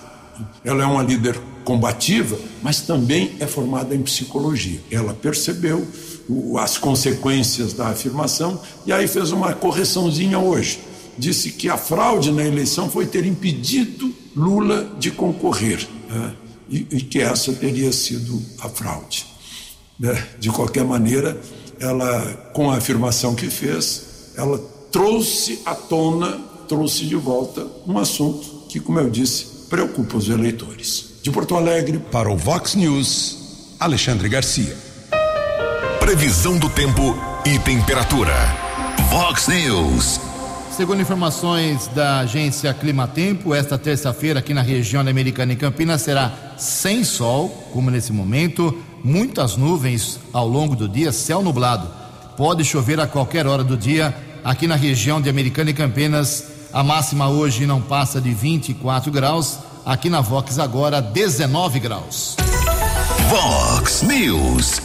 Ela 0.64 0.84
é 0.84 0.86
uma 0.86 1.04
líder 1.04 1.40
combativa, 1.64 2.38
mas 2.62 2.82
também 2.82 3.36
é 3.40 3.48
formada 3.48 3.96
em 3.96 4.02
psicologia. 4.02 4.82
Ela 4.92 5.14
percebeu 5.14 5.88
as 6.60 6.78
consequências 6.78 7.74
da 7.74 7.88
afirmação 7.88 8.60
e 8.86 8.92
aí 8.92 9.08
fez 9.08 9.32
uma 9.32 9.54
correçãozinha 9.54 10.40
hoje. 10.40 10.80
Disse 11.18 11.52
que 11.52 11.70
a 11.70 11.78
fraude 11.78 12.32
na 12.32 12.44
eleição 12.44 12.90
foi 12.90 13.06
ter 13.06 13.26
impedido 13.26 14.14
Lula 14.36 14.96
de 14.98 15.12
concorrer 15.12 15.86
né? 16.10 16.34
e, 16.70 17.02
que 17.02 17.20
essa 17.20 17.52
teria 17.52 17.92
sido 17.92 18.42
a 18.62 18.70
fraude. 18.70 19.26
Né? 20.00 20.26
De 20.40 20.50
qualquer 20.50 20.86
maneira, 20.86 21.40
ela, 21.80 22.22
com 22.54 22.72
a 22.72 22.78
afirmação 22.78 23.36
que 23.36 23.50
fez, 23.50 24.11
ela 24.36 24.60
trouxe 24.92 25.62
à 25.66 25.76
tona, 25.76 26.40
trouxe 26.68 27.06
de 27.06 27.16
volta 27.16 27.66
um 27.88 27.98
assunto 27.98 28.66
que, 28.70 28.80
como 28.80 29.00
eu 29.00 29.10
disse, 29.10 29.68
preocupa 29.70 30.18
os 30.18 30.30
eleitores. 30.30 31.12
De 31.22 31.30
Porto 31.30 31.56
Alegre, 31.56 32.00
para 32.12 32.32
o 32.32 32.36
Vox 32.36 32.76
News, 32.76 33.76
Alexandre 33.80 34.28
Garcia. 34.28 34.76
Previsão 36.00 36.58
do 36.58 36.70
tempo 36.70 37.16
e 37.46 37.60
temperatura. 37.60 38.34
Vox 39.10 39.48
News. 39.48 40.20
Segundo 40.76 41.02
informações 41.02 41.88
da 41.90 42.20
agência 42.20 42.74
Climatempo, 42.74 43.54
esta 43.54 43.78
terça-feira 43.78 44.40
aqui 44.40 44.54
na 44.54 44.62
região 44.62 45.04
da 45.04 45.12
Americana 45.12 45.54
e 45.54 45.56
Campinas 45.56 46.02
será 46.02 46.56
sem 46.58 47.04
sol, 47.04 47.50
como 47.72 47.92
nesse 47.92 48.12
momento, 48.12 48.82
muitas 49.04 49.58
nuvens 49.58 50.20
ao 50.32 50.48
longo 50.48 50.76
do 50.76 50.88
dia, 50.88 51.12
céu 51.12 51.44
nublado. 51.44 52.01
Pode 52.38 52.64
chover 52.64 53.00
a 53.00 53.08
qualquer 53.08 53.46
hora 53.46 53.64
do 53.64 53.76
dia 53.76 54.16
aqui 54.44 54.68
na 54.68 54.76
região 54.76 55.22
de 55.22 55.30
Americana 55.30 55.70
e 55.70 55.74
Campinas. 55.74 56.46
A 56.74 56.84
máxima 56.84 57.30
hoje 57.30 57.66
não 57.66 57.82
passa 57.82 58.22
de 58.22 58.34
24 58.34 59.12
graus. 59.12 59.60
Aqui 59.86 60.10
na 60.10 60.22
Vox 60.22 60.58
agora 60.60 61.02
19 61.02 61.80
graus. 61.80 62.38
Vox 63.30 64.02
News. 64.04 64.82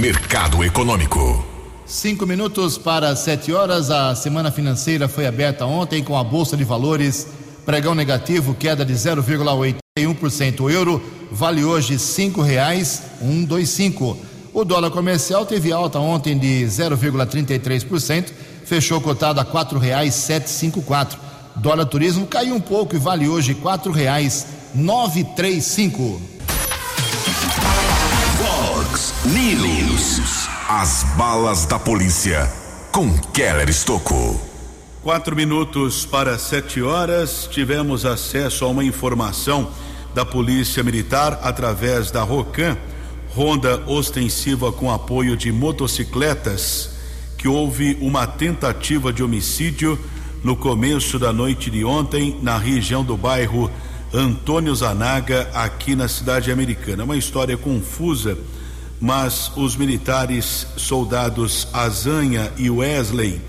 Mercado 0.00 0.62
Econômico. 0.62 1.44
Cinco 1.84 2.26
minutos 2.26 2.78
para 2.78 3.16
sete 3.16 3.52
horas. 3.52 3.90
A 3.90 4.14
semana 4.14 4.50
financeira 4.50 5.08
foi 5.08 5.26
aberta 5.26 5.64
ontem 5.64 6.04
com 6.04 6.16
a 6.16 6.22
Bolsa 6.22 6.56
de 6.56 6.62
Valores. 6.62 7.26
Pregão 7.64 7.94
negativo, 7.94 8.54
queda 8.54 8.84
de 8.84 8.94
0,81%. 8.94 10.60
O 10.60 10.70
euro 10.70 11.02
vale 11.30 11.64
hoje 11.64 11.98
cinco 11.98 12.40
reais, 12.40 13.02
um, 13.20 13.44
dois, 13.44 13.70
cinco. 13.70 14.16
O 14.58 14.64
dólar 14.64 14.90
comercial 14.90 15.46
teve 15.46 15.70
alta 15.70 16.00
ontem 16.00 16.36
de 16.36 16.64
0,33%, 16.64 18.32
fechou 18.64 19.00
cotado 19.00 19.38
a 19.38 19.44
R$ 19.44 19.50
4,754. 19.50 21.16
Dólar 21.54 21.86
turismo 21.86 22.26
caiu 22.26 22.56
um 22.56 22.60
pouco 22.60 22.96
e 22.96 22.98
vale 22.98 23.28
hoje 23.28 23.52
R$ 23.52 23.60
4,935. 23.60 26.20
Fox 28.36 29.14
News. 29.26 30.48
As 30.68 31.04
balas 31.16 31.64
da 31.64 31.78
polícia 31.78 32.52
com 32.90 33.16
Keller 33.32 33.68
Estocou. 33.68 34.40
Quatro 35.04 35.36
minutos 35.36 36.04
para 36.04 36.36
sete 36.36 36.82
horas, 36.82 37.48
tivemos 37.48 38.04
acesso 38.04 38.64
a 38.64 38.68
uma 38.68 38.82
informação 38.82 39.70
da 40.12 40.24
Polícia 40.24 40.82
Militar 40.82 41.38
através 41.44 42.10
da 42.10 42.24
ROCAM 42.24 42.76
ronda 43.38 43.80
ostensiva 43.86 44.72
com 44.72 44.90
apoio 44.90 45.36
de 45.36 45.52
motocicletas, 45.52 46.90
que 47.36 47.46
houve 47.46 47.96
uma 48.00 48.26
tentativa 48.26 49.12
de 49.12 49.22
homicídio 49.22 49.96
no 50.42 50.56
começo 50.56 51.20
da 51.20 51.32
noite 51.32 51.70
de 51.70 51.84
ontem 51.84 52.36
na 52.42 52.58
região 52.58 53.04
do 53.04 53.16
bairro 53.16 53.70
Antônio 54.12 54.74
Zanaga, 54.74 55.48
aqui 55.54 55.94
na 55.94 56.08
cidade 56.08 56.50
americana. 56.50 57.04
Uma 57.04 57.16
história 57.16 57.56
confusa, 57.56 58.36
mas 59.00 59.52
os 59.54 59.76
militares 59.76 60.66
soldados 60.76 61.68
Azanha 61.72 62.52
e 62.56 62.68
Wesley 62.68 63.40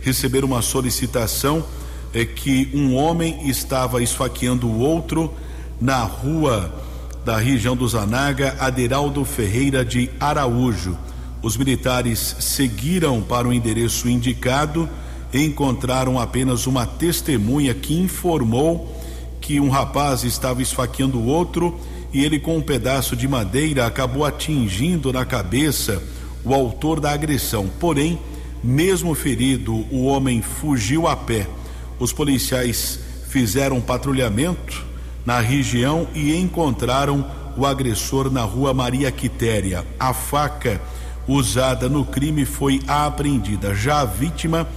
receberam 0.00 0.48
uma 0.48 0.60
solicitação 0.60 1.64
é 2.12 2.24
que 2.24 2.68
um 2.74 2.96
homem 2.96 3.48
estava 3.48 4.02
esfaqueando 4.02 4.66
o 4.66 4.80
outro 4.80 5.32
na 5.80 6.02
rua 6.02 6.85
da 7.26 7.38
região 7.38 7.74
do 7.74 7.88
Zanaga, 7.88 8.54
Aderaldo 8.60 9.24
Ferreira 9.24 9.84
de 9.84 10.08
Araújo. 10.20 10.96
Os 11.42 11.56
militares 11.56 12.36
seguiram 12.38 13.20
para 13.20 13.48
o 13.48 13.52
endereço 13.52 14.08
indicado 14.08 14.88
encontraram 15.34 16.20
apenas 16.20 16.68
uma 16.68 16.86
testemunha 16.86 17.74
que 17.74 17.98
informou 17.98 18.96
que 19.40 19.58
um 19.58 19.68
rapaz 19.68 20.22
estava 20.22 20.62
esfaqueando 20.62 21.18
o 21.18 21.26
outro 21.26 21.76
e 22.12 22.24
ele, 22.24 22.38
com 22.38 22.58
um 22.58 22.62
pedaço 22.62 23.16
de 23.16 23.26
madeira, 23.26 23.86
acabou 23.86 24.24
atingindo 24.24 25.12
na 25.12 25.24
cabeça 25.24 26.00
o 26.44 26.54
autor 26.54 27.00
da 27.00 27.10
agressão. 27.10 27.68
Porém, 27.80 28.20
mesmo 28.62 29.16
ferido, 29.16 29.74
o 29.90 30.04
homem 30.04 30.40
fugiu 30.40 31.08
a 31.08 31.16
pé. 31.16 31.48
Os 31.98 32.12
policiais 32.12 33.00
fizeram 33.28 33.78
um 33.78 33.82
patrulhamento 33.82 34.85
na 35.26 35.40
região 35.40 36.06
e 36.14 36.34
encontraram 36.36 37.26
o 37.56 37.66
agressor 37.66 38.30
na 38.30 38.42
rua 38.42 38.72
Maria 38.72 39.10
Quitéria. 39.10 39.84
A 39.98 40.14
faca 40.14 40.80
usada 41.26 41.88
no 41.88 42.04
crime 42.04 42.44
foi 42.44 42.80
apreendida. 42.86 43.74
Já 43.74 44.02
a 44.02 44.04
vítima 44.04 44.68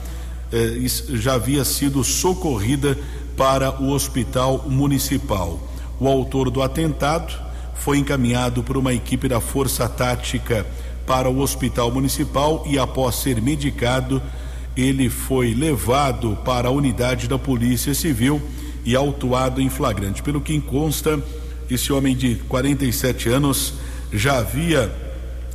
eh, 0.51 0.79
já 1.13 1.35
havia 1.35 1.63
sido 1.63 2.03
socorrida 2.03 2.97
para 3.37 3.79
o 3.79 3.91
hospital 3.91 4.65
municipal. 4.67 5.59
O 5.99 6.07
autor 6.07 6.49
do 6.49 6.63
atentado 6.63 7.33
foi 7.75 7.99
encaminhado 7.99 8.63
por 8.63 8.75
uma 8.75 8.93
equipe 8.93 9.27
da 9.27 9.39
Força 9.39 9.87
Tática 9.87 10.65
para 11.05 11.29
o 11.29 11.39
hospital 11.39 11.91
municipal 11.91 12.63
e, 12.67 12.77
após 12.79 13.15
ser 13.15 13.41
medicado, 13.41 14.21
ele 14.75 15.09
foi 15.09 15.53
levado 15.53 16.37
para 16.43 16.69
a 16.69 16.71
unidade 16.71 17.27
da 17.27 17.37
Polícia 17.37 17.93
Civil 17.93 18.41
e 18.89 18.95
autuado 18.95 19.61
em 19.61 19.69
flagrante. 19.69 20.23
Pelo 20.23 20.41
que 20.41 20.59
consta, 20.59 21.23
esse 21.69 21.93
homem 21.93 22.15
de 22.15 22.37
47 22.49 23.29
anos 23.29 23.75
já 24.11 24.39
havia 24.39 24.91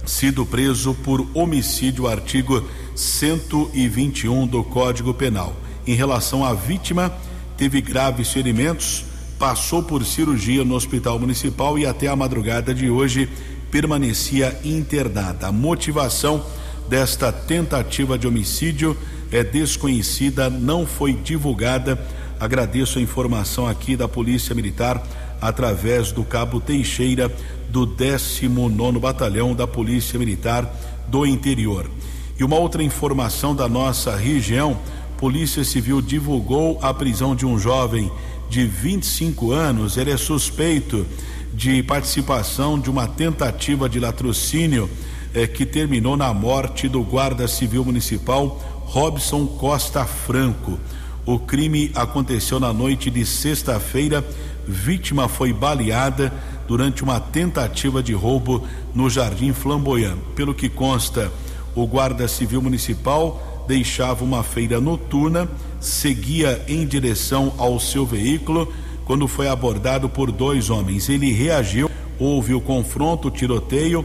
sido 0.06 0.46
preso 0.46 0.94
por 1.02 1.26
homicídio, 1.34 2.06
artigo 2.06 2.64
121 2.94 4.46
do 4.46 4.62
Código 4.62 5.12
Penal. 5.12 5.52
Em 5.84 5.94
relação 5.94 6.44
à 6.44 6.54
vítima, 6.54 7.12
teve 7.56 7.80
graves 7.80 8.30
ferimentos, 8.30 9.04
passou 9.36 9.82
por 9.82 10.04
cirurgia 10.04 10.64
no 10.64 10.76
Hospital 10.76 11.18
Municipal 11.18 11.76
e 11.76 11.84
até 11.84 12.06
a 12.06 12.14
madrugada 12.14 12.72
de 12.72 12.88
hoje 12.88 13.28
permanecia 13.68 14.56
internada. 14.64 15.48
A 15.48 15.52
motivação 15.52 16.46
desta 16.88 17.32
tentativa 17.32 18.16
de 18.16 18.28
homicídio 18.28 18.96
é 19.32 19.42
desconhecida, 19.42 20.48
não 20.48 20.86
foi 20.86 21.14
divulgada. 21.14 21.98
Agradeço 22.38 22.98
a 22.98 23.02
informação 23.02 23.66
aqui 23.66 23.96
da 23.96 24.08
Polícia 24.08 24.54
Militar 24.54 25.02
através 25.40 26.12
do 26.12 26.24
cabo 26.24 26.60
Teixeira 26.60 27.30
do 27.68 27.86
19 27.86 28.98
Batalhão 28.98 29.54
da 29.54 29.66
Polícia 29.66 30.18
Militar 30.18 30.68
do 31.08 31.26
Interior. 31.26 31.90
E 32.38 32.44
uma 32.44 32.56
outra 32.56 32.82
informação 32.82 33.54
da 33.54 33.68
nossa 33.68 34.16
região, 34.16 34.78
Polícia 35.16 35.64
Civil 35.64 36.00
divulgou 36.00 36.78
a 36.82 36.92
prisão 36.92 37.34
de 37.34 37.46
um 37.46 37.58
jovem 37.58 38.10
de 38.48 38.66
25 38.66 39.52
anos. 39.52 39.96
Ele 39.96 40.10
é 40.10 40.16
suspeito 40.16 41.06
de 41.52 41.82
participação 41.82 42.78
de 42.78 42.90
uma 42.90 43.06
tentativa 43.06 43.88
de 43.88 44.00
latrocínio 44.00 44.90
eh, 45.32 45.46
que 45.46 45.64
terminou 45.64 46.16
na 46.16 46.34
morte 46.34 46.88
do 46.88 47.02
guarda 47.02 47.46
civil 47.46 47.84
municipal 47.84 48.60
Robson 48.84 49.46
Costa 49.46 50.04
Franco. 50.04 50.78
O 51.26 51.38
crime 51.38 51.90
aconteceu 51.94 52.60
na 52.60 52.72
noite 52.72 53.10
de 53.10 53.24
sexta-feira. 53.24 54.22
Vítima 54.66 55.26
foi 55.26 55.52
baleada 55.54 56.30
durante 56.68 57.02
uma 57.02 57.18
tentativa 57.18 58.02
de 58.02 58.12
roubo 58.12 58.66
no 58.94 59.08
Jardim 59.08 59.52
Flamboyant. 59.52 60.18
Pelo 60.34 60.54
que 60.54 60.68
consta, 60.68 61.32
o 61.74 61.87
guarda 61.87 62.28
civil 62.28 62.60
municipal 62.60 63.64
deixava 63.66 64.22
uma 64.22 64.42
feira 64.42 64.78
noturna, 64.80 65.48
seguia 65.80 66.62
em 66.68 66.87
direção 66.87 67.54
ao 67.56 67.80
seu 67.80 68.04
veículo 68.04 68.70
quando 69.06 69.26
foi 69.26 69.48
abordado 69.48 70.10
por 70.10 70.30
dois 70.30 70.68
homens. 70.68 71.08
Ele 71.08 71.32
reagiu, 71.32 71.90
houve 72.18 72.52
o 72.52 72.60
confronto, 72.60 73.28
o 73.28 73.30
tiroteio, 73.30 74.04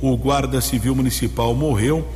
o 0.00 0.16
guarda 0.16 0.60
civil 0.60 0.94
municipal 0.94 1.52
morreu, 1.52 2.06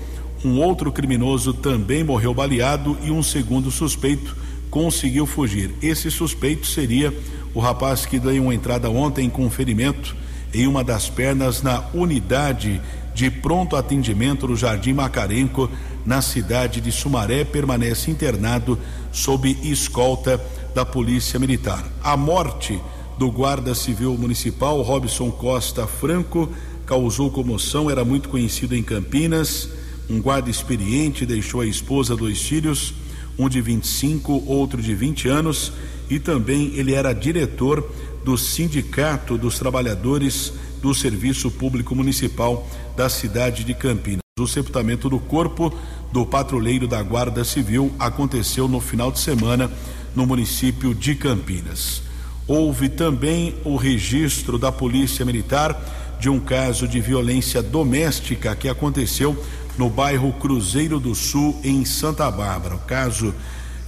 um 0.45 0.61
outro 0.61 0.93
criminoso 0.93 1.55
também 1.55 2.05
morreu 2.05 2.35
baleado 2.35 2.97
e 3.03 3.11
um 3.11 3.23
segundo 3.23 3.71
suspeito 3.71 4.37
conseguiu 4.71 5.27
fugir. 5.27 5.71
Esse 5.81 6.11
suspeito 6.11 6.67
seria 6.67 7.13
o 7.55 7.61
rapaz 7.61 8.05
que 8.05 8.19
deu 8.19 8.43
uma 8.43 8.55
entrada 8.55 8.91
ontem 8.91 9.31
com 9.31 9.49
ferimento 9.49 10.15
em 10.53 10.67
uma 10.67 10.85
das 10.85 11.09
pernas 11.09 11.63
na 11.63 11.85
unidade 11.95 12.81
de 13.15 13.31
pronto 13.31 13.77
atendimento 13.77 14.47
no 14.47 14.57
Jardim 14.57 14.93
Macarenco, 14.93 15.71
na 16.05 16.21
cidade 16.21 16.81
de 16.81 16.91
Sumaré, 16.91 17.45
permanece 17.45 18.11
internado 18.11 18.79
sob 19.13 19.49
escolta 19.63 20.41
da 20.75 20.85
Polícia 20.85 21.39
Militar. 21.39 21.85
A 22.03 22.17
morte 22.17 22.81
do 23.17 23.31
guarda 23.31 23.75
civil 23.75 24.19
municipal 24.19 24.83
Robson 24.83 25.31
Costa 25.31 25.87
Franco 25.87 26.49
causou 26.85 27.31
comoção, 27.31 27.89
era 27.89 28.05
muito 28.05 28.29
conhecido 28.29 28.75
em 28.75 28.83
Campinas, 28.83 29.69
um 30.09 30.21
guarda 30.21 30.51
experiente, 30.51 31.27
deixou 31.27 31.61
a 31.61 31.67
esposa, 31.67 32.17
dois 32.17 32.41
filhos, 32.43 32.95
um 33.39 33.49
de 33.49 33.61
25, 33.61 34.45
outro 34.47 34.81
de 34.81 34.95
20 34.95 35.29
anos, 35.29 35.73
e 36.09 36.19
também 36.19 36.73
ele 36.75 36.95
era 36.95 37.13
diretor 37.13 37.89
do 38.25 38.37
Sindicato 38.39 39.37
dos 39.37 39.59
Trabalhadores 39.59 40.53
do 40.81 40.95
Serviço 40.95 41.51
Público 41.51 41.95
Municipal 41.95 42.69
da 42.97 43.09
cidade 43.09 43.65
de 43.65 43.75
Campinas. 43.75 44.21
O 44.39 44.47
sepultamento 44.47 45.09
do 45.09 45.19
corpo 45.19 45.73
do 46.13 46.27
patrulheiro 46.27 46.87
da 46.87 47.03
Guarda 47.03 47.45
Civil 47.45 47.93
aconteceu 47.99 48.69
no 48.69 48.81
final 48.81 49.11
de 49.11 49.19
semana 49.19 49.71
no 50.15 50.27
município 50.27 50.95
de 50.95 51.15
Campinas. 51.15 52.03
Houve 52.47 52.89
também 52.89 53.55
o 53.65 53.77
registro 53.77 54.59
da 54.59 54.71
Polícia 54.71 55.25
Militar 55.25 56.17
de 56.21 56.29
um 56.29 56.39
caso 56.39 56.87
de 56.87 57.01
violência 57.01 57.63
doméstica 57.63 58.55
que 58.55 58.69
aconteceu 58.69 59.37
no 59.77 59.91
bairro 59.91 60.33
Cruzeiro 60.35 61.01
do 61.01 61.15
Sul, 61.15 61.61
em 61.65 61.85
Santa 61.85 62.31
Bárbara. 62.31 62.77
O 62.77 62.81
caso 62.81 63.35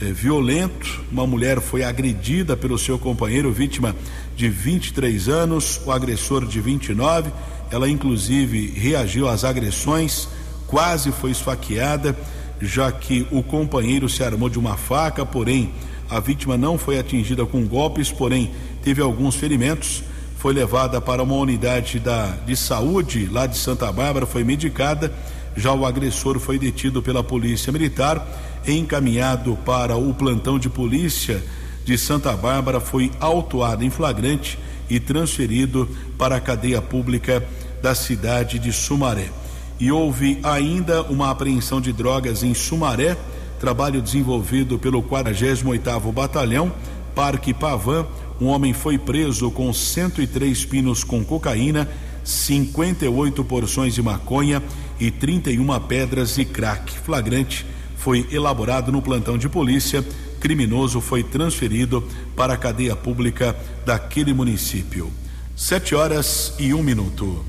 é, 0.01 0.13
violento, 0.13 1.05
uma 1.11 1.27
mulher 1.27 1.61
foi 1.61 1.83
agredida 1.83 2.57
pelo 2.57 2.79
seu 2.79 2.99
companheiro, 2.99 3.53
vítima 3.53 3.95
de 4.37 4.49
23 4.49 5.29
anos, 5.29 5.81
o 5.85 5.93
agressor 5.93 6.47
de 6.47 6.61
29. 6.61 7.31
Ela, 7.71 7.89
inclusive, 7.89 8.73
reagiu 8.77 9.29
às 9.29 9.45
agressões, 9.45 10.29
quase 10.67 11.11
foi 11.11 11.31
esfaqueada, 11.31 12.17
já 12.61 12.91
que 12.93 13.27
o 13.31 13.43
companheiro 13.43 14.09
se 14.09 14.23
armou 14.23 14.49
de 14.49 14.59
uma 14.59 14.77
faca, 14.77 15.25
porém 15.25 15.73
a 16.09 16.21
vítima 16.21 16.57
não 16.57 16.79
foi 16.79 16.99
atingida 16.99 17.45
com 17.45 17.67
golpes, 17.67 18.11
porém 18.11 18.53
teve 18.83 19.03
alguns 19.03 19.35
ferimentos. 19.35 20.03
Foi 20.39 20.53
levada 20.53 21.01
para 21.01 21.23
uma 21.23 21.35
unidade 21.35 21.99
da, 21.99 22.37
de 22.47 22.55
saúde 22.55 23.27
lá 23.27 23.47
de 23.47 23.57
Santa 23.57 23.91
Bárbara, 23.91 24.27
foi 24.27 24.45
medicada. 24.45 25.13
Já 25.57 25.73
o 25.73 25.87
agressor 25.87 26.39
foi 26.39 26.59
detido 26.59 27.03
pela 27.03 27.25
Polícia 27.25 27.73
Militar, 27.73 28.27
encaminhado 28.67 29.57
para 29.65 29.97
o 29.97 30.13
plantão 30.13 30.59
de 30.59 30.69
polícia 30.69 31.43
de 31.85 31.97
Santa 31.97 32.37
Bárbara, 32.37 32.81
foi 32.81 33.11
autuado 33.21 33.85
em 33.85 33.91
flagrante 33.91 34.59
e 34.91 35.01
transferido 35.01 35.89
para 36.19 36.37
a 36.37 36.41
cadeia 36.41 36.83
pública 36.83 37.43
da 37.83 37.95
cidade 37.95 38.59
de 38.59 38.73
Sumaré. 38.73 39.31
E 39.79 39.91
houve 39.93 40.39
ainda 40.43 41.03
uma 41.03 41.31
apreensão 41.31 41.81
de 41.81 41.93
drogas 41.93 42.43
em 42.43 42.55
Sumaré 42.55 43.17
trabalho 43.59 44.03
desenvolvido 44.03 44.79
pelo 44.79 45.03
48º 45.03 46.13
Batalhão, 46.13 46.73
Parque 47.15 47.53
Pavan. 47.53 48.07
Um 48.41 48.47
homem 48.47 48.73
foi 48.73 48.99
preso 48.99 49.51
com 49.51 49.73
103 49.73 50.65
pinos 50.67 51.03
com 51.03 51.25
cocaína, 51.25 51.89
58 52.23 53.45
porções 53.45 53.95
de 53.95 54.03
maconha 54.03 54.63
e 54.99 55.11
31 55.11 55.81
pedras 55.81 56.35
de 56.35 56.45
crack. 56.45 56.99
Flagrante 56.99 57.67
foi 57.97 58.27
elaborado 58.31 58.93
no 58.93 59.03
plantão 59.03 59.37
de 59.37 59.49
polícia. 59.49 60.05
Criminoso 60.41 61.01
foi 61.01 61.23
transferido 61.23 62.07
para 62.37 62.55
a 62.55 62.57
cadeia 62.57 62.95
pública 62.95 63.57
daquele 63.85 64.33
município. 64.33 65.13
Sete 65.57 65.95
horas 65.95 66.53
e 66.59 66.75
um 66.75 66.83
minuto. 66.83 67.45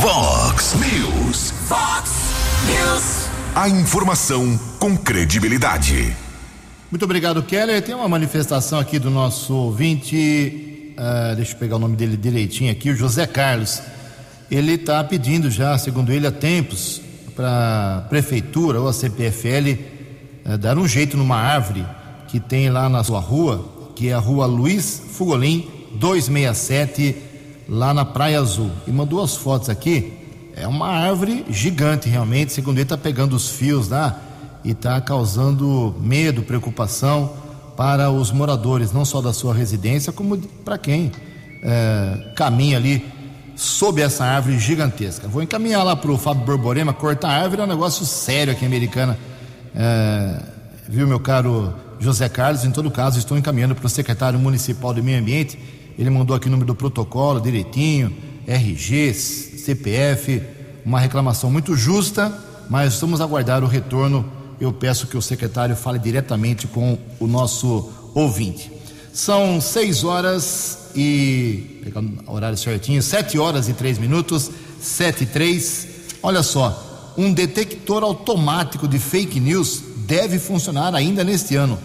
Vox 0.00 0.74
News. 0.74 1.52
Vox 1.68 2.10
News. 2.66 3.28
A 3.54 3.68
informação 3.68 4.58
com 4.78 4.96
credibilidade. 4.96 6.16
Muito 6.90 7.04
obrigado, 7.04 7.42
Keller. 7.42 7.80
Tem 7.82 7.94
uma 7.94 8.08
manifestação 8.08 8.78
aqui 8.78 8.98
do 8.98 9.10
nosso 9.10 9.54
ouvinte, 9.54 10.94
uh, 10.98 11.36
deixa 11.36 11.52
eu 11.52 11.58
pegar 11.58 11.76
o 11.76 11.78
nome 11.78 11.96
dele 11.96 12.16
direitinho 12.16 12.72
aqui, 12.72 12.90
o 12.90 12.96
José 12.96 13.26
Carlos. 13.26 13.80
Ele 14.54 14.72
está 14.72 15.02
pedindo 15.02 15.50
já, 15.50 15.78
segundo 15.78 16.12
ele, 16.12 16.26
há 16.26 16.30
tempos, 16.30 17.00
para 17.34 17.96
a 17.96 18.00
prefeitura 18.02 18.78
ou 18.78 18.86
a 18.86 18.92
CPFL 18.92 19.48
uh, 19.48 19.78
eh, 20.44 20.58
dar 20.58 20.76
um 20.76 20.86
jeito 20.86 21.16
numa 21.16 21.36
árvore 21.36 21.86
que 22.28 22.38
tem 22.38 22.68
lá 22.68 22.86
na 22.86 23.02
sua 23.02 23.18
rua, 23.18 23.92
que 23.96 24.08
é 24.08 24.12
a 24.12 24.18
rua 24.18 24.44
Luiz 24.44 25.02
Fugolin 25.12 25.66
267, 25.94 27.16
lá 27.66 27.94
na 27.94 28.04
Praia 28.04 28.40
Azul. 28.40 28.70
E 28.86 28.90
mandou 28.90 29.24
as 29.24 29.34
fotos 29.36 29.70
aqui 29.70 30.12
é 30.54 30.66
uma 30.66 30.88
árvore 30.88 31.46
gigante, 31.48 32.10
realmente. 32.10 32.52
Segundo 32.52 32.76
ele, 32.76 32.82
está 32.82 32.98
pegando 32.98 33.34
os 33.34 33.48
fios 33.48 33.88
lá 33.88 34.20
e 34.62 34.72
está 34.72 35.00
causando 35.00 35.94
medo, 35.98 36.42
preocupação 36.42 37.32
para 37.74 38.10
os 38.10 38.30
moradores, 38.30 38.92
não 38.92 39.06
só 39.06 39.22
da 39.22 39.32
sua 39.32 39.54
residência, 39.54 40.12
como 40.12 40.36
para 40.62 40.76
quem 40.76 41.10
é, 41.62 42.32
caminha 42.36 42.76
ali 42.76 43.02
sob 43.56 44.00
essa 44.00 44.24
árvore 44.24 44.58
gigantesca. 44.58 45.28
Vou 45.28 45.42
encaminhar 45.42 45.84
lá 45.84 45.94
para 45.94 46.10
o 46.10 46.18
Fábio 46.18 46.44
Borborema, 46.44 46.92
cortar 46.92 47.28
a 47.28 47.42
árvore 47.42 47.60
é 47.60 47.64
um 47.64 47.68
negócio 47.68 48.04
sério 48.04 48.52
aqui 48.52 48.64
em 48.64 48.68
Americana. 48.68 49.18
É, 49.74 50.42
viu, 50.88 51.06
meu 51.06 51.20
caro 51.20 51.74
José 51.98 52.28
Carlos? 52.28 52.64
Em 52.64 52.70
todo 52.70 52.90
caso, 52.90 53.18
estou 53.18 53.36
encaminhando 53.36 53.74
para 53.74 53.86
o 53.86 53.88
secretário 53.88 54.38
municipal 54.38 54.92
de 54.92 55.02
Meio 55.02 55.20
Ambiente. 55.20 55.58
Ele 55.98 56.10
mandou 56.10 56.34
aqui 56.34 56.48
o 56.48 56.50
número 56.50 56.66
do 56.66 56.74
protocolo 56.74 57.40
direitinho, 57.40 58.12
RG, 58.46 59.14
CPF, 59.14 60.42
uma 60.84 60.98
reclamação 60.98 61.50
muito 61.50 61.76
justa, 61.76 62.32
mas 62.68 62.98
vamos 63.00 63.20
aguardar 63.20 63.62
o 63.62 63.66
retorno. 63.66 64.24
Eu 64.60 64.72
peço 64.72 65.06
que 65.06 65.16
o 65.16 65.22
secretário 65.22 65.76
fale 65.76 65.98
diretamente 65.98 66.66
com 66.66 66.98
o 67.20 67.26
nosso 67.26 67.92
ouvinte. 68.14 68.71
São 69.12 69.60
seis 69.60 70.04
horas 70.04 70.78
e. 70.96 71.80
Pegando 71.84 72.18
o 72.26 72.32
horário 72.32 72.56
certinho, 72.56 73.02
sete 73.02 73.38
horas 73.38 73.68
e 73.68 73.74
três 73.74 73.98
minutos, 73.98 74.50
sete 74.80 75.24
e 75.24 75.26
três. 75.26 75.86
Olha 76.22 76.42
só, 76.42 77.12
um 77.18 77.32
detector 77.32 78.02
automático 78.02 78.88
de 78.88 78.98
fake 78.98 79.38
news 79.38 79.82
deve 80.06 80.38
funcionar 80.38 80.94
ainda 80.94 81.22
neste 81.22 81.56
ano. 81.56 81.78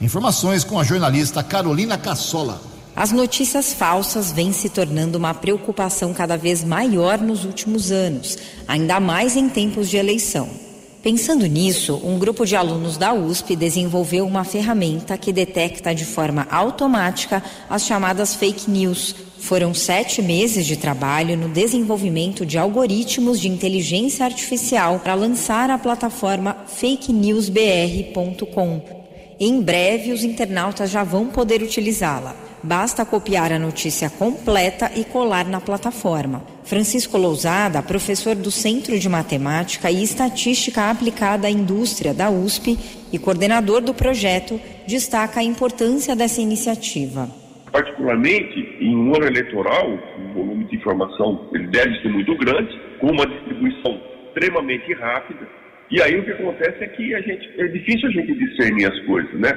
Informações 0.00 0.64
com 0.64 0.78
a 0.80 0.84
jornalista 0.84 1.42
Carolina 1.42 1.96
Cassola. 1.96 2.60
As 2.94 3.12
notícias 3.12 3.72
falsas 3.72 4.32
vêm 4.32 4.52
se 4.52 4.68
tornando 4.68 5.16
uma 5.16 5.32
preocupação 5.32 6.12
cada 6.12 6.36
vez 6.36 6.62
maior 6.64 7.18
nos 7.18 7.44
últimos 7.44 7.90
anos, 7.90 8.36
ainda 8.66 9.00
mais 9.00 9.36
em 9.36 9.48
tempos 9.48 9.88
de 9.88 9.96
eleição. 9.96 10.61
Pensando 11.02 11.46
nisso, 11.46 12.00
um 12.04 12.16
grupo 12.16 12.46
de 12.46 12.54
alunos 12.54 12.96
da 12.96 13.12
USP 13.12 13.56
desenvolveu 13.56 14.24
uma 14.24 14.44
ferramenta 14.44 15.18
que 15.18 15.32
detecta 15.32 15.92
de 15.92 16.04
forma 16.04 16.46
automática 16.48 17.42
as 17.68 17.84
chamadas 17.84 18.36
fake 18.36 18.70
news. 18.70 19.12
Foram 19.40 19.74
sete 19.74 20.22
meses 20.22 20.64
de 20.64 20.76
trabalho 20.76 21.36
no 21.36 21.48
desenvolvimento 21.48 22.46
de 22.46 22.56
algoritmos 22.56 23.40
de 23.40 23.48
inteligência 23.48 24.24
artificial 24.24 25.00
para 25.00 25.14
lançar 25.14 25.70
a 25.70 25.78
plataforma 25.78 26.58
fakenewsbr.com. 26.68 28.80
Em 29.40 29.60
breve, 29.60 30.12
os 30.12 30.22
internautas 30.22 30.88
já 30.88 31.02
vão 31.02 31.26
poder 31.26 31.64
utilizá-la. 31.64 32.51
Basta 32.64 33.04
copiar 33.04 33.50
a 33.50 33.58
notícia 33.58 34.08
completa 34.08 34.88
e 34.94 35.04
colar 35.04 35.44
na 35.44 35.60
plataforma. 35.60 36.44
Francisco 36.62 37.18
Lousada, 37.18 37.82
professor 37.82 38.36
do 38.36 38.52
Centro 38.52 38.96
de 38.96 39.08
Matemática 39.08 39.90
e 39.90 40.00
Estatística 40.00 40.88
Aplicada 40.88 41.48
à 41.48 41.50
Indústria 41.50 42.14
da 42.14 42.30
USP 42.30 42.78
e 43.12 43.18
coordenador 43.18 43.80
do 43.80 43.92
projeto, 43.92 44.60
destaca 44.86 45.40
a 45.40 45.42
importância 45.42 46.14
dessa 46.14 46.40
iniciativa. 46.40 47.28
Particularmente 47.72 48.76
em 48.80 48.94
um 48.94 49.12
ano 49.12 49.26
eleitoral, 49.26 49.98
o 50.18 50.32
volume 50.32 50.64
de 50.66 50.76
informação 50.76 51.48
ele 51.52 51.66
deve 51.66 52.00
ser 52.00 52.10
muito 52.10 52.36
grande, 52.36 52.80
com 53.00 53.08
uma 53.08 53.26
distribuição 53.26 54.00
extremamente 54.28 54.94
rápida. 54.94 55.48
E 55.90 56.00
aí 56.00 56.16
o 56.16 56.24
que 56.24 56.30
acontece 56.30 56.84
é 56.84 56.86
que 56.86 57.12
a 57.12 57.20
gente, 57.22 57.60
é 57.60 57.66
difícil 57.66 58.08
a 58.08 58.12
gente 58.12 58.34
discernir 58.34 58.86
as 58.86 58.98
coisas, 59.00 59.34
né? 59.40 59.50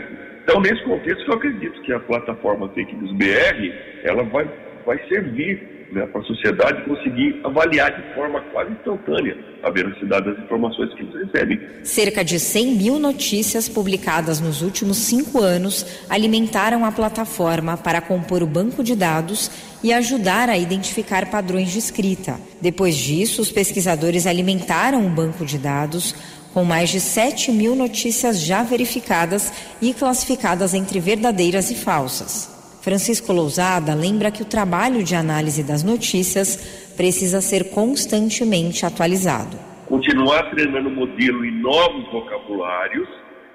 Então, 0.45 0.62
nesse 0.62 0.84
contexto, 0.84 1.27
eu 1.27 1.34
acredito 1.34 1.81
que 1.81 1.91
a 1.91 1.99
plataforma 1.99 2.69
Fake 2.69 2.95
News 2.95 3.12
BR 3.13 3.73
ela 4.03 4.21
vai, 4.25 4.47
vai 4.86 4.99
servir 5.08 5.88
né, 5.91 6.05
para 6.05 6.21
a 6.21 6.23
sociedade 6.23 6.86
conseguir 6.86 7.41
avaliar 7.43 7.91
de 7.91 8.13
forma 8.13 8.39
quase 8.51 8.71
instantânea 8.71 9.36
a 9.63 9.71
veracidade 9.71 10.27
das 10.27 10.43
informações 10.43 10.93
que 10.93 11.01
eles 11.01 11.15
recebem. 11.25 11.60
Cerca 11.84 12.23
de 12.23 12.39
100 12.39 12.75
mil 12.75 12.99
notícias 12.99 13.67
publicadas 13.67 14.39
nos 14.39 14.62
últimos 14.62 14.97
cinco 14.97 15.41
anos 15.41 16.05
alimentaram 16.08 16.86
a 16.86 16.91
plataforma 16.91 17.75
para 17.75 17.99
compor 17.99 18.43
o 18.43 18.47
banco 18.47 18.84
de 18.84 18.95
dados 18.95 19.49
e 19.84 19.93
ajudar 19.93 20.49
a 20.49 20.58
identificar 20.58 21.29
padrões 21.29 21.71
de 21.71 21.79
escrita. 21.79 22.39
Depois 22.62 22.95
disso, 22.95 23.41
os 23.41 23.51
pesquisadores 23.51 24.27
alimentaram 24.27 25.05
o 25.05 25.10
banco 25.10 25.45
de 25.45 25.58
dados 25.58 26.15
com 26.55 26.63
mais 26.63 26.89
de 26.89 27.01
7 27.01 27.51
mil 27.51 27.75
notícias 27.75 28.39
já 28.39 28.63
verificadas 28.63 29.51
e 29.81 29.93
classificadas 29.93 30.73
entre 30.73 31.01
verdadeiras 31.01 31.69
e 31.69 31.75
falsas. 31.75 32.49
Francisco 32.81 33.33
Lousada 33.33 33.93
lembra 33.93 34.31
que 34.31 34.41
o 34.41 34.45
trabalho 34.45 35.03
de 35.03 35.15
análise 35.15 35.63
das 35.63 35.83
notícias 35.83 36.93
precisa 36.95 37.41
ser 37.41 37.71
constantemente 37.71 38.85
atualizado. 38.85 39.57
Continuar 39.87 40.49
treinando 40.51 40.87
o 40.87 40.93
modelo 40.93 41.43
em 41.43 41.59
novos 41.59 42.09
vocabulários 42.09 43.09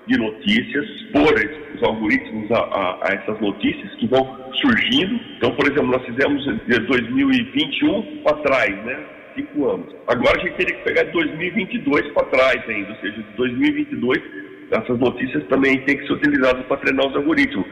de 0.07 0.19
notícias, 0.19 0.85
expor 0.85 1.33
os 1.77 1.83
algoritmos 1.83 2.51
a, 2.51 2.59
a, 2.59 2.99
a, 3.09 3.15
essas 3.15 3.41
notícias 3.41 3.95
que 3.95 4.07
vão 4.09 4.29
surgindo. 4.61 5.19
Então, 5.39 5.53
por 5.53 5.65
exemplo, 5.65 5.87
nós 5.87 6.05
fizemos 6.05 6.45
de 6.45 6.79
2021 6.81 8.23
para 8.25 8.37
trás, 8.43 8.85
né? 8.85 9.20
Cinco 9.35 9.69
anos. 9.69 9.95
Agora 10.07 10.41
a 10.41 10.45
gente 10.45 10.57
teria 10.57 10.77
que 10.77 10.85
pegar 10.85 11.05
de 11.05 11.13
2022 11.13 12.13
para 12.13 12.27
trás 12.27 12.69
ainda, 12.69 12.91
ou 12.91 12.97
seja, 12.97 13.23
de 13.23 13.37
2022 13.37 14.51
essas 14.71 14.99
notícias 15.01 15.45
também 15.49 15.85
têm 15.85 15.99
que 15.99 16.07
ser 16.07 16.13
utilizadas 16.13 16.65
para 16.67 16.77
treinar 16.77 17.07
os 17.09 17.17
algoritmos. 17.17 17.67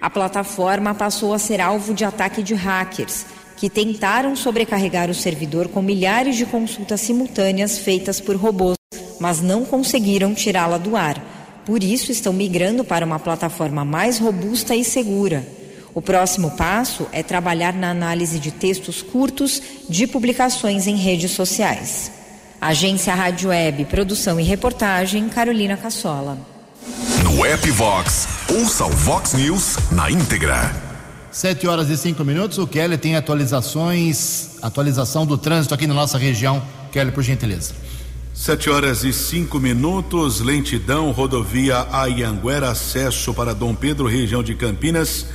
A 0.00 0.10
plataforma 0.10 0.94
passou 0.94 1.32
a 1.32 1.38
ser 1.38 1.60
alvo 1.60 1.94
de 1.94 2.04
ataque 2.04 2.42
de 2.42 2.54
hackers, 2.54 3.26
que 3.56 3.70
tentaram 3.70 4.36
sobrecarregar 4.36 5.08
o 5.08 5.14
servidor 5.14 5.68
com 5.68 5.80
milhares 5.80 6.36
de 6.36 6.44
consultas 6.44 7.00
simultâneas 7.00 7.78
feitas 7.78 8.20
por 8.20 8.36
robôs, 8.36 8.76
mas 9.20 9.40
não 9.40 9.64
conseguiram 9.64 10.34
tirá-la 10.34 10.76
do 10.76 10.96
ar. 10.96 11.16
Por 11.64 11.82
isso, 11.82 12.10
estão 12.10 12.32
migrando 12.32 12.84
para 12.84 13.06
uma 13.06 13.20
plataforma 13.20 13.84
mais 13.84 14.18
robusta 14.18 14.74
e 14.74 14.84
segura. 14.84 15.44
O 15.94 16.00
próximo 16.00 16.52
passo 16.52 17.06
é 17.12 17.22
trabalhar 17.22 17.74
na 17.74 17.90
análise 17.90 18.38
de 18.38 18.50
textos 18.50 19.02
curtos 19.02 19.60
de 19.88 20.06
publicações 20.06 20.86
em 20.86 20.96
redes 20.96 21.32
sociais. 21.32 22.10
Agência 22.58 23.14
Rádio 23.14 23.50
Web, 23.50 23.84
produção 23.86 24.40
e 24.40 24.42
reportagem, 24.42 25.28
Carolina 25.28 25.76
Cassola. 25.76 26.38
No 27.22 27.44
app 27.44 27.70
Vox, 27.72 28.26
ouça 28.48 28.86
o 28.86 28.90
Vox 28.90 29.34
News 29.34 29.76
na 29.90 30.10
íntegra. 30.10 30.74
Sete 31.30 31.66
horas 31.66 31.90
e 31.90 31.96
cinco 31.96 32.24
minutos, 32.24 32.56
o 32.56 32.66
Kelly 32.66 32.96
tem 32.96 33.16
atualizações, 33.16 34.56
atualização 34.62 35.26
do 35.26 35.36
trânsito 35.36 35.74
aqui 35.74 35.86
na 35.86 35.94
nossa 35.94 36.16
região. 36.16 36.62
Kelly, 36.90 37.10
por 37.10 37.22
gentileza. 37.22 37.74
Sete 38.32 38.70
horas 38.70 39.04
e 39.04 39.12
cinco 39.12 39.58
minutos, 39.58 40.40
lentidão, 40.40 41.10
rodovia 41.10 41.86
Ayanguera, 41.92 42.70
acesso 42.70 43.34
para 43.34 43.54
Dom 43.54 43.74
Pedro, 43.74 44.06
região 44.06 44.42
de 44.42 44.54
Campinas 44.54 45.26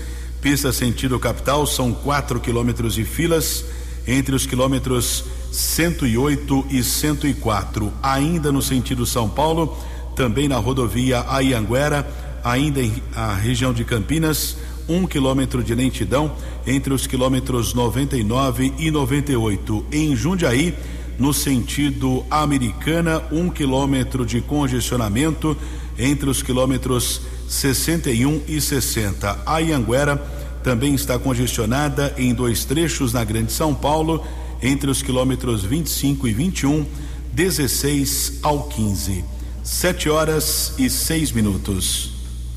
Pista 0.49 0.71
sentido 0.71 1.19
capital 1.19 1.67
são 1.67 1.93
4 1.93 2.39
quilômetros 2.39 2.93
de 2.93 3.03
filas 3.03 3.65
entre 4.07 4.33
os 4.33 4.45
quilômetros 4.45 5.25
108 5.51 6.67
e 6.71 6.81
104. 6.81 7.91
Ainda 8.01 8.49
no 8.49 8.61
sentido 8.61 9.05
São 9.05 9.27
Paulo, 9.27 9.77
também 10.15 10.47
na 10.47 10.55
rodovia 10.55 11.25
Aianguera, 11.27 12.09
ainda 12.45 12.81
em 12.81 12.93
a 13.13 13.33
região 13.33 13.73
de 13.73 13.83
Campinas, 13.83 14.55
um 14.87 15.05
quilômetro 15.05 15.61
de 15.61 15.75
lentidão 15.75 16.31
entre 16.65 16.93
os 16.93 17.05
quilômetros 17.05 17.73
99 17.73 18.73
e 18.79 18.89
98. 18.89 19.85
Em 19.91 20.15
Jundiaí, 20.15 20.73
no 21.19 21.33
sentido 21.33 22.25
Americana, 22.31 23.21
um 23.33 23.49
quilômetro 23.49 24.25
de 24.25 24.39
congestionamento 24.39 25.57
entre 25.99 26.29
os 26.29 26.41
quilômetros 26.41 27.19
61 27.49 28.43
e 28.47 28.61
60. 28.61 29.39
A 29.45 29.59
Ianguera 29.59 30.36
também 30.67 30.95
está 30.95 31.17
congestionada 31.17 32.13
em 32.17 32.33
dois 32.33 32.65
trechos 32.65 33.13
na 33.13 33.23
Grande 33.23 33.53
São 33.53 33.73
Paulo, 33.73 34.21
entre 34.61 34.91
os 34.91 35.01
quilômetros 35.01 35.63
25 35.63 36.27
e 36.27 36.33
21, 36.33 36.85
16 37.31 38.39
ao 38.43 38.63
15. 38.63 39.23
7 39.63 40.09
horas 40.09 40.73
e 40.77 40.89
6 40.89 41.31
minutos. 41.31 42.11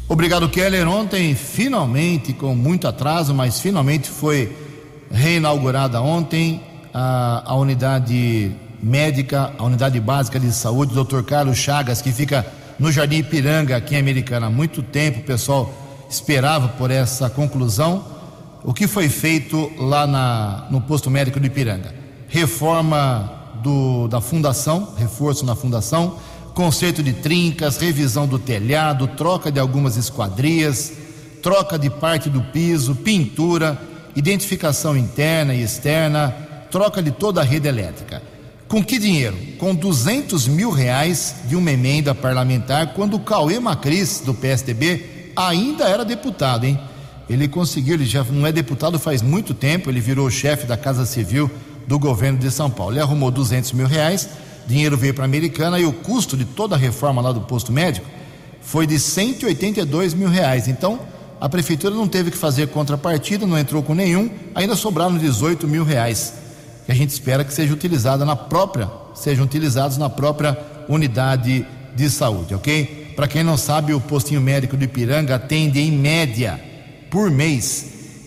Obrigado, 0.08 0.48
Keller. 0.48 0.88
Ontem, 0.88 1.36
finalmente, 1.36 2.32
com 2.32 2.52
muito 2.52 2.88
atraso, 2.88 3.32
mas 3.32 3.60
finalmente 3.60 4.08
foi 4.08 4.56
reinaugurada 5.08 6.02
ontem 6.02 6.60
a, 6.92 7.44
a 7.46 7.54
unidade 7.54 8.50
médica, 8.82 9.52
a 9.56 9.62
unidade 9.62 10.00
básica 10.00 10.40
de 10.40 10.52
saúde, 10.52 10.92
Dr. 10.92 11.22
Carlos 11.22 11.58
Chagas, 11.58 12.02
que 12.02 12.10
fica 12.10 12.44
no 12.76 12.90
Jardim 12.90 13.18
Ipiranga, 13.18 13.76
aqui 13.76 13.94
em 13.94 13.98
Americana. 14.00 14.48
Há 14.48 14.50
muito 14.50 14.82
tempo 14.82 15.20
pessoal 15.20 15.72
esperava 16.10 16.68
por 16.68 16.90
essa 16.90 17.30
conclusão. 17.30 18.04
O 18.64 18.74
que 18.74 18.86
foi 18.86 19.08
feito 19.08 19.70
lá 19.78 20.06
na, 20.06 20.66
no 20.70 20.80
posto 20.80 21.10
médico 21.10 21.38
do 21.38 21.46
Ipiranga? 21.46 21.94
Reforma 22.28 23.52
do, 23.62 24.08
da 24.08 24.20
fundação, 24.20 24.94
reforço 24.96 25.46
na 25.46 25.54
fundação, 25.54 26.16
conserto 26.54 27.02
de 27.02 27.12
trincas, 27.12 27.78
revisão 27.78 28.26
do 28.26 28.38
telhado, 28.38 29.06
troca 29.08 29.50
de 29.50 29.60
algumas 29.60 29.96
esquadrias, 29.96 30.92
troca 31.42 31.78
de 31.78 31.88
parte 31.88 32.28
do 32.28 32.42
piso, 32.42 32.94
pintura, 32.96 33.80
identificação 34.14 34.96
interna 34.96 35.54
e 35.54 35.62
externa, 35.62 36.34
troca 36.70 37.02
de 37.02 37.10
toda 37.10 37.40
a 37.40 37.44
rede 37.44 37.68
elétrica. 37.68 38.22
Com 38.68 38.84
que 38.84 38.98
dinheiro? 38.98 39.36
Com 39.58 39.74
200 39.74 40.46
mil 40.46 40.70
reais 40.70 41.36
de 41.46 41.56
uma 41.56 41.72
emenda 41.72 42.14
parlamentar, 42.14 42.94
quando 42.94 43.14
o 43.14 43.20
Cauê 43.20 43.58
Macris, 43.58 44.22
do 44.24 44.34
PSDB, 44.34 45.19
ainda 45.36 45.84
era 45.84 46.04
deputado, 46.04 46.64
hein? 46.64 46.78
Ele 47.28 47.46
conseguiu, 47.46 47.94
ele 47.94 48.04
já 48.04 48.24
não 48.24 48.46
é 48.46 48.50
deputado 48.50 48.98
faz 48.98 49.22
muito 49.22 49.54
tempo, 49.54 49.88
ele 49.88 50.00
virou 50.00 50.28
chefe 50.30 50.66
da 50.66 50.76
Casa 50.76 51.06
Civil 51.06 51.50
do 51.86 51.98
governo 51.98 52.38
de 52.38 52.50
São 52.50 52.68
Paulo. 52.68 52.92
Ele 52.92 53.00
arrumou 53.00 53.30
200 53.30 53.72
mil 53.72 53.86
reais, 53.86 54.28
dinheiro 54.66 54.96
veio 54.96 55.14
para 55.14 55.24
a 55.24 55.26
Americana 55.26 55.78
e 55.78 55.84
o 55.84 55.92
custo 55.92 56.36
de 56.36 56.44
toda 56.44 56.74
a 56.74 56.78
reforma 56.78 57.22
lá 57.22 57.30
do 57.30 57.42
posto 57.42 57.72
médico 57.72 58.06
foi 58.60 58.86
de 58.86 58.98
182 58.98 60.14
mil 60.14 60.28
reais. 60.28 60.68
Então, 60.68 61.00
a 61.40 61.48
prefeitura 61.48 61.94
não 61.94 62.06
teve 62.06 62.30
que 62.30 62.36
fazer 62.36 62.68
contrapartida, 62.68 63.46
não 63.46 63.58
entrou 63.58 63.82
com 63.82 63.94
nenhum, 63.94 64.30
ainda 64.54 64.76
sobraram 64.76 65.16
18 65.16 65.66
mil 65.66 65.84
reais, 65.84 66.34
que 66.84 66.92
a 66.92 66.94
gente 66.94 67.10
espera 67.10 67.44
que 67.44 67.54
seja 67.54 67.72
utilizada 67.72 68.24
na 68.24 68.36
própria, 68.36 68.90
sejam 69.14 69.44
utilizados 69.44 69.96
na 69.96 70.10
própria 70.10 70.58
unidade 70.88 71.66
de 71.96 72.10
saúde, 72.10 72.54
ok? 72.54 72.99
Para 73.20 73.28
quem 73.28 73.44
não 73.44 73.58
sabe, 73.58 73.92
o 73.92 74.00
postinho 74.00 74.40
médico 74.40 74.78
do 74.78 74.84
Ipiranga 74.84 75.34
atende 75.34 75.78
em 75.78 75.92
média 75.92 76.58
por 77.10 77.30
mês 77.30 77.84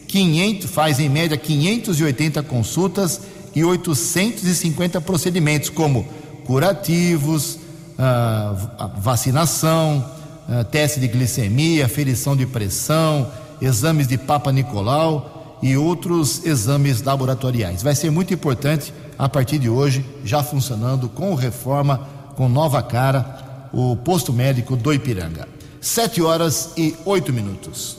500, 0.07 0.69
faz 0.69 0.99
em 0.99 1.09
média 1.09 1.35
580 1.35 2.43
consultas 2.43 3.19
e 3.55 3.63
850 3.63 5.01
procedimentos 5.01 5.71
como 5.71 6.07
curativos, 6.45 7.57
ah, 7.97 8.93
vacinação, 8.99 10.05
ah, 10.47 10.63
teste 10.63 10.99
de 10.99 11.07
glicemia, 11.07 11.89
ferição 11.89 12.35
de 12.35 12.45
pressão, 12.45 13.31
exames 13.59 14.07
de 14.07 14.19
Papa 14.19 14.51
Nicolau 14.51 15.57
e 15.63 15.75
outros 15.75 16.45
exames 16.45 17.01
laboratoriais. 17.01 17.81
Vai 17.81 17.95
ser 17.95 18.11
muito 18.11 18.31
importante 18.31 18.93
a 19.17 19.27
partir 19.27 19.57
de 19.57 19.69
hoje, 19.69 20.05
já 20.23 20.43
funcionando 20.43 21.09
com 21.09 21.33
reforma, 21.33 22.07
com 22.35 22.47
nova 22.47 22.83
cara, 22.83 23.42
o 23.73 23.97
posto 23.97 24.31
médico 24.31 24.75
do 24.75 24.93
Ipiranga. 24.93 25.47
Sete 25.81 26.21
horas 26.21 26.69
e 26.77 26.95
oito 27.05 27.33
minutos. 27.33 27.97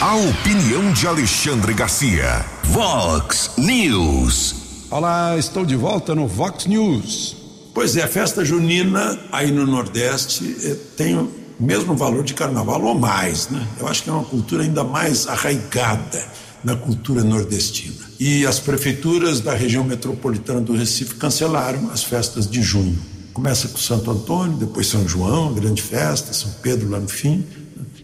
A 0.00 0.14
opinião 0.14 0.92
de 0.92 1.06
Alexandre 1.08 1.74
Garcia. 1.74 2.46
Vox 2.62 3.50
News. 3.58 4.86
Olá, 4.88 5.36
estou 5.36 5.66
de 5.66 5.74
volta 5.74 6.14
no 6.14 6.28
Vox 6.28 6.66
News. 6.66 7.36
Pois 7.74 7.96
é, 7.96 8.04
a 8.04 8.08
festa 8.08 8.44
junina 8.44 9.18
aí 9.32 9.50
no 9.50 9.66
Nordeste 9.66 10.56
eh, 10.62 10.76
tem 10.96 11.16
o 11.16 11.30
mesmo 11.58 11.96
valor 11.96 12.22
de 12.22 12.34
carnaval 12.34 12.80
ou 12.82 12.94
mais, 12.94 13.48
né? 13.48 13.66
Eu 13.80 13.88
acho 13.88 14.04
que 14.04 14.10
é 14.10 14.12
uma 14.12 14.24
cultura 14.24 14.62
ainda 14.62 14.84
mais 14.84 15.26
arraigada 15.26 16.24
na 16.64 16.74
cultura 16.76 17.22
nordestina. 17.22 17.94
E 18.18 18.44
as 18.46 18.58
prefeituras 18.58 19.40
da 19.40 19.54
região 19.54 19.84
metropolitana 19.84 20.60
do 20.60 20.74
Recife 20.74 21.14
cancelaram 21.14 21.90
as 21.90 22.02
festas 22.02 22.48
de 22.48 22.62
junho. 22.62 22.98
Começa 23.32 23.68
com 23.68 23.78
Santo 23.78 24.10
Antônio, 24.10 24.56
depois 24.56 24.88
São 24.88 25.08
João, 25.08 25.54
grande 25.54 25.80
festa, 25.80 26.32
São 26.32 26.50
Pedro 26.60 26.90
lá 26.90 26.98
no 26.98 27.08
fim, 27.08 27.44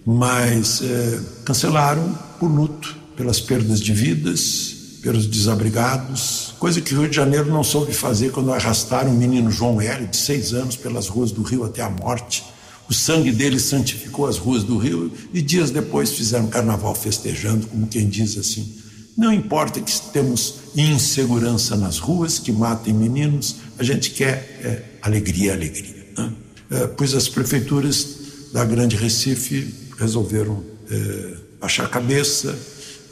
mas 0.07 0.81
é, 0.83 1.21
cancelaram 1.45 2.17
por 2.39 2.49
luto, 2.49 2.97
pelas 3.17 3.41
perdas 3.41 3.81
de 3.81 3.93
vidas, 3.93 4.75
pelos 5.03 5.27
desabrigados, 5.27 6.55
coisa 6.59 6.81
que 6.81 6.95
o 6.95 7.01
Rio 7.01 7.11
de 7.11 7.17
Janeiro 7.17 7.51
não 7.51 7.63
soube 7.63 7.93
fazer 7.93 8.31
quando 8.31 8.53
arrastaram 8.53 9.11
o 9.11 9.15
menino 9.15 9.51
João 9.51 9.81
Hélio, 9.81 10.09
de 10.09 10.17
seis 10.17 10.53
anos, 10.55 10.77
pelas 10.77 11.09
ruas 11.09 11.31
do 11.31 11.43
Rio 11.43 11.65
até 11.65 11.83
a 11.83 11.91
morte. 11.91 12.43
O 12.89 12.95
sangue 12.95 13.33
dele 13.33 13.59
santificou 13.59 14.27
as 14.27 14.37
ruas 14.37 14.63
do 14.63 14.77
Rio 14.77 15.11
e 15.33 15.41
dias 15.41 15.71
depois 15.71 16.13
fizeram 16.13 16.47
carnaval 16.49 16.95
festejando, 16.95 17.67
como 17.67 17.87
quem 17.87 18.09
diz 18.09 18.37
assim: 18.37 18.85
não 19.17 19.33
importa 19.33 19.81
que 19.81 20.01
temos 20.13 20.57
insegurança 20.77 21.77
nas 21.77 21.99
ruas, 21.99 22.39
que 22.39 22.51
matem 22.51 22.93
meninos, 22.93 23.57
a 23.79 23.85
gente 23.85 24.11
quer 24.11 24.61
é, 24.63 24.83
alegria, 25.01 25.53
alegria. 25.53 26.05
Né? 26.19 26.33
É, 26.71 26.87
pois 26.89 27.15
as 27.15 27.29
prefeituras 27.29 28.19
da 28.53 28.65
Grande 28.65 28.97
Recife 28.97 29.73
resolveram 29.99 30.63
é, 30.91 31.37
baixar 31.61 31.85
a 31.85 31.89
cabeça, 31.89 32.59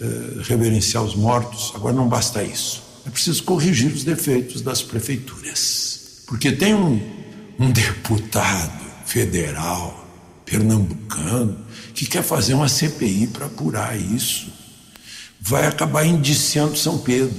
é, 0.00 0.42
reverenciar 0.42 1.04
os 1.04 1.14
mortos. 1.14 1.72
Agora 1.74 1.94
não 1.94 2.08
basta 2.08 2.42
isso. 2.42 2.82
É 3.06 3.10
preciso 3.10 3.42
corrigir 3.44 3.92
os 3.92 4.02
defeitos 4.02 4.60
das 4.60 4.82
prefeituras. 4.82 6.22
Porque 6.26 6.50
tem 6.50 6.74
um, 6.74 7.00
um 7.58 7.70
deputado 7.70 8.91
federal, 9.05 10.07
pernambucano, 10.44 11.59
que 11.94 12.07
quer 12.07 12.22
fazer 12.22 12.55
uma 12.55 12.68
CPI 12.68 13.28
para 13.28 13.46
apurar 13.46 13.98
isso. 13.98 14.53
Vai 15.40 15.66
acabar 15.66 16.05
indiciando 16.05 16.76
São 16.76 16.98
Pedro. 16.98 17.36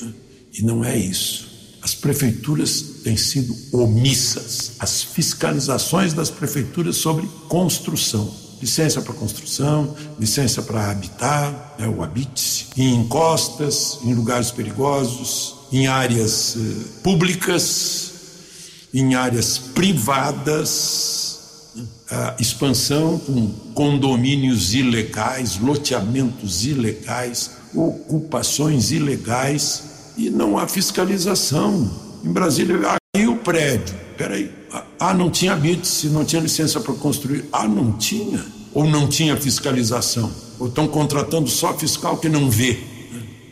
Né? 0.00 0.12
E 0.58 0.62
não 0.62 0.84
é 0.84 0.96
isso. 0.96 1.48
As 1.82 1.94
prefeituras 1.94 2.82
têm 3.02 3.16
sido 3.16 3.56
omissas. 3.72 4.72
As 4.78 5.02
fiscalizações 5.02 6.12
das 6.12 6.30
prefeituras 6.30 6.96
sobre 6.96 7.26
construção 7.48 8.48
licença 8.60 9.00
para 9.00 9.14
construção, 9.14 9.94
licença 10.18 10.62
para 10.62 10.90
habitar, 10.90 11.76
né, 11.78 11.86
o 11.88 12.02
habite-se, 12.02 12.66
em 12.76 12.96
encostas, 12.96 13.98
em 14.04 14.14
lugares 14.14 14.50
perigosos, 14.50 15.54
em 15.70 15.86
áreas 15.86 16.56
eh, 16.56 17.00
públicas, 17.02 18.07
em 18.92 19.14
áreas 19.14 19.58
privadas, 19.58 21.28
expansão 22.38 23.18
com 23.18 23.48
condomínios 23.74 24.74
ilegais, 24.74 25.58
loteamentos 25.58 26.64
ilegais, 26.64 27.50
ocupações 27.74 28.90
ilegais 28.90 30.12
e 30.16 30.30
não 30.30 30.58
há 30.58 30.66
fiscalização. 30.66 31.90
Em 32.24 32.32
Brasília, 32.32 32.96
aí 33.14 33.28
o 33.28 33.36
prédio, 33.36 33.94
peraí, 34.16 34.50
ah, 34.98 35.14
não 35.14 35.30
tinha 35.30 35.52
habite 35.52 36.08
não 36.08 36.24
tinha 36.24 36.42
licença 36.42 36.80
para 36.80 36.94
construir. 36.94 37.44
Ah, 37.52 37.68
não 37.68 37.92
tinha. 37.92 38.44
Ou 38.74 38.86
não 38.86 39.06
tinha 39.08 39.36
fiscalização. 39.36 40.30
Ou 40.58 40.68
estão 40.68 40.88
contratando 40.88 41.48
só 41.48 41.72
fiscal 41.74 42.18
que 42.18 42.28
não 42.28 42.50
vê. 42.50 42.78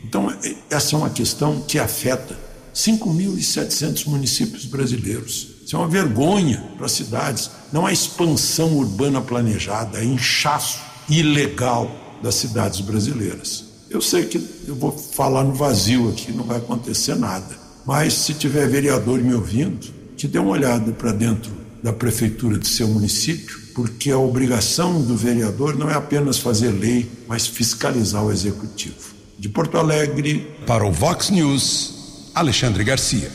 Então, 0.05 0.30
é, 0.30 0.55
essa 0.70 0.95
é 0.95 0.99
uma 0.99 1.11
questão 1.11 1.61
que 1.62 1.78
afeta 1.78 2.46
5.700 2.77 4.07
municípios 4.07 4.66
brasileiros. 4.66 5.49
Isso 5.64 5.74
é 5.74 5.79
uma 5.79 5.89
vergonha 5.89 6.62
para 6.77 6.85
as 6.85 6.93
cidades. 6.93 7.51
Não 7.72 7.87
há 7.87 7.93
expansão 7.93 8.77
urbana 8.77 9.22
planejada, 9.22 9.99
é 9.99 10.05
inchaço 10.05 10.79
ilegal 11.09 11.91
das 12.22 12.35
cidades 12.35 12.83
brasileiras. 12.83 13.64
Eu 13.89 14.03
sei 14.03 14.27
que 14.27 14.37
eu 14.68 14.74
vou 14.74 14.93
falar 14.93 15.43
no 15.43 15.55
vazio 15.55 16.11
aqui, 16.11 16.33
não 16.33 16.45
vai 16.45 16.59
acontecer 16.59 17.16
nada. 17.16 17.57
Mas 17.87 18.12
se 18.12 18.35
tiver 18.35 18.68
vereador 18.68 19.20
me 19.20 19.33
ouvindo, 19.33 19.87
que 20.16 20.29
dê 20.29 20.39
uma 20.39 20.51
olhada 20.51 20.93
para 20.93 21.12
dentro 21.12 21.51
da 21.83 21.95
prefeitura 21.95 22.59
do 22.59 22.66
seu 22.66 22.89
município, 22.89 23.59
porque 23.74 24.11
a 24.11 24.18
obrigação 24.18 25.01
do 25.01 25.16
vereador 25.16 25.79
não 25.79 25.89
é 25.89 25.95
apenas 25.95 26.39
fazer 26.39 26.70
lei, 26.70 27.11
mas 27.27 27.47
fiscalizar 27.47 28.24
o 28.24 28.31
executivo. 28.31 29.14
De 29.39 29.49
Porto 29.49 29.79
Alegre. 29.79 30.51
Para 30.66 30.85
o 30.85 30.93
Vox 30.93 31.31
News, 31.31 31.96
Alexandre 32.37 32.84
Garcia. 32.84 33.30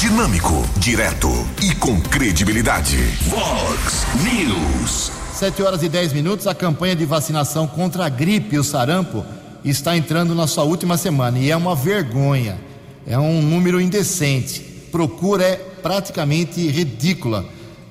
Dinâmico, 0.00 0.66
direto 0.78 1.28
e 1.62 1.74
com 1.74 2.00
credibilidade. 2.00 2.96
Vox 3.28 4.06
News. 4.24 5.12
7 5.34 5.62
horas 5.62 5.82
e 5.82 5.88
10 5.90 6.14
minutos. 6.14 6.46
A 6.46 6.54
campanha 6.54 6.96
de 6.96 7.04
vacinação 7.04 7.66
contra 7.66 8.06
a 8.06 8.08
gripe 8.08 8.56
e 8.56 8.58
o 8.58 8.64
sarampo 8.64 9.22
está 9.62 9.94
entrando 9.94 10.34
na 10.34 10.46
sua 10.46 10.64
última 10.64 10.96
semana 10.96 11.38
e 11.38 11.50
é 11.50 11.56
uma 11.56 11.76
vergonha. 11.76 12.58
É 13.06 13.18
um 13.18 13.42
número 13.42 13.78
indecente 13.78 14.70
procura 14.90 15.44
é 15.44 15.56
praticamente 15.82 16.66
ridícula, 16.66 17.44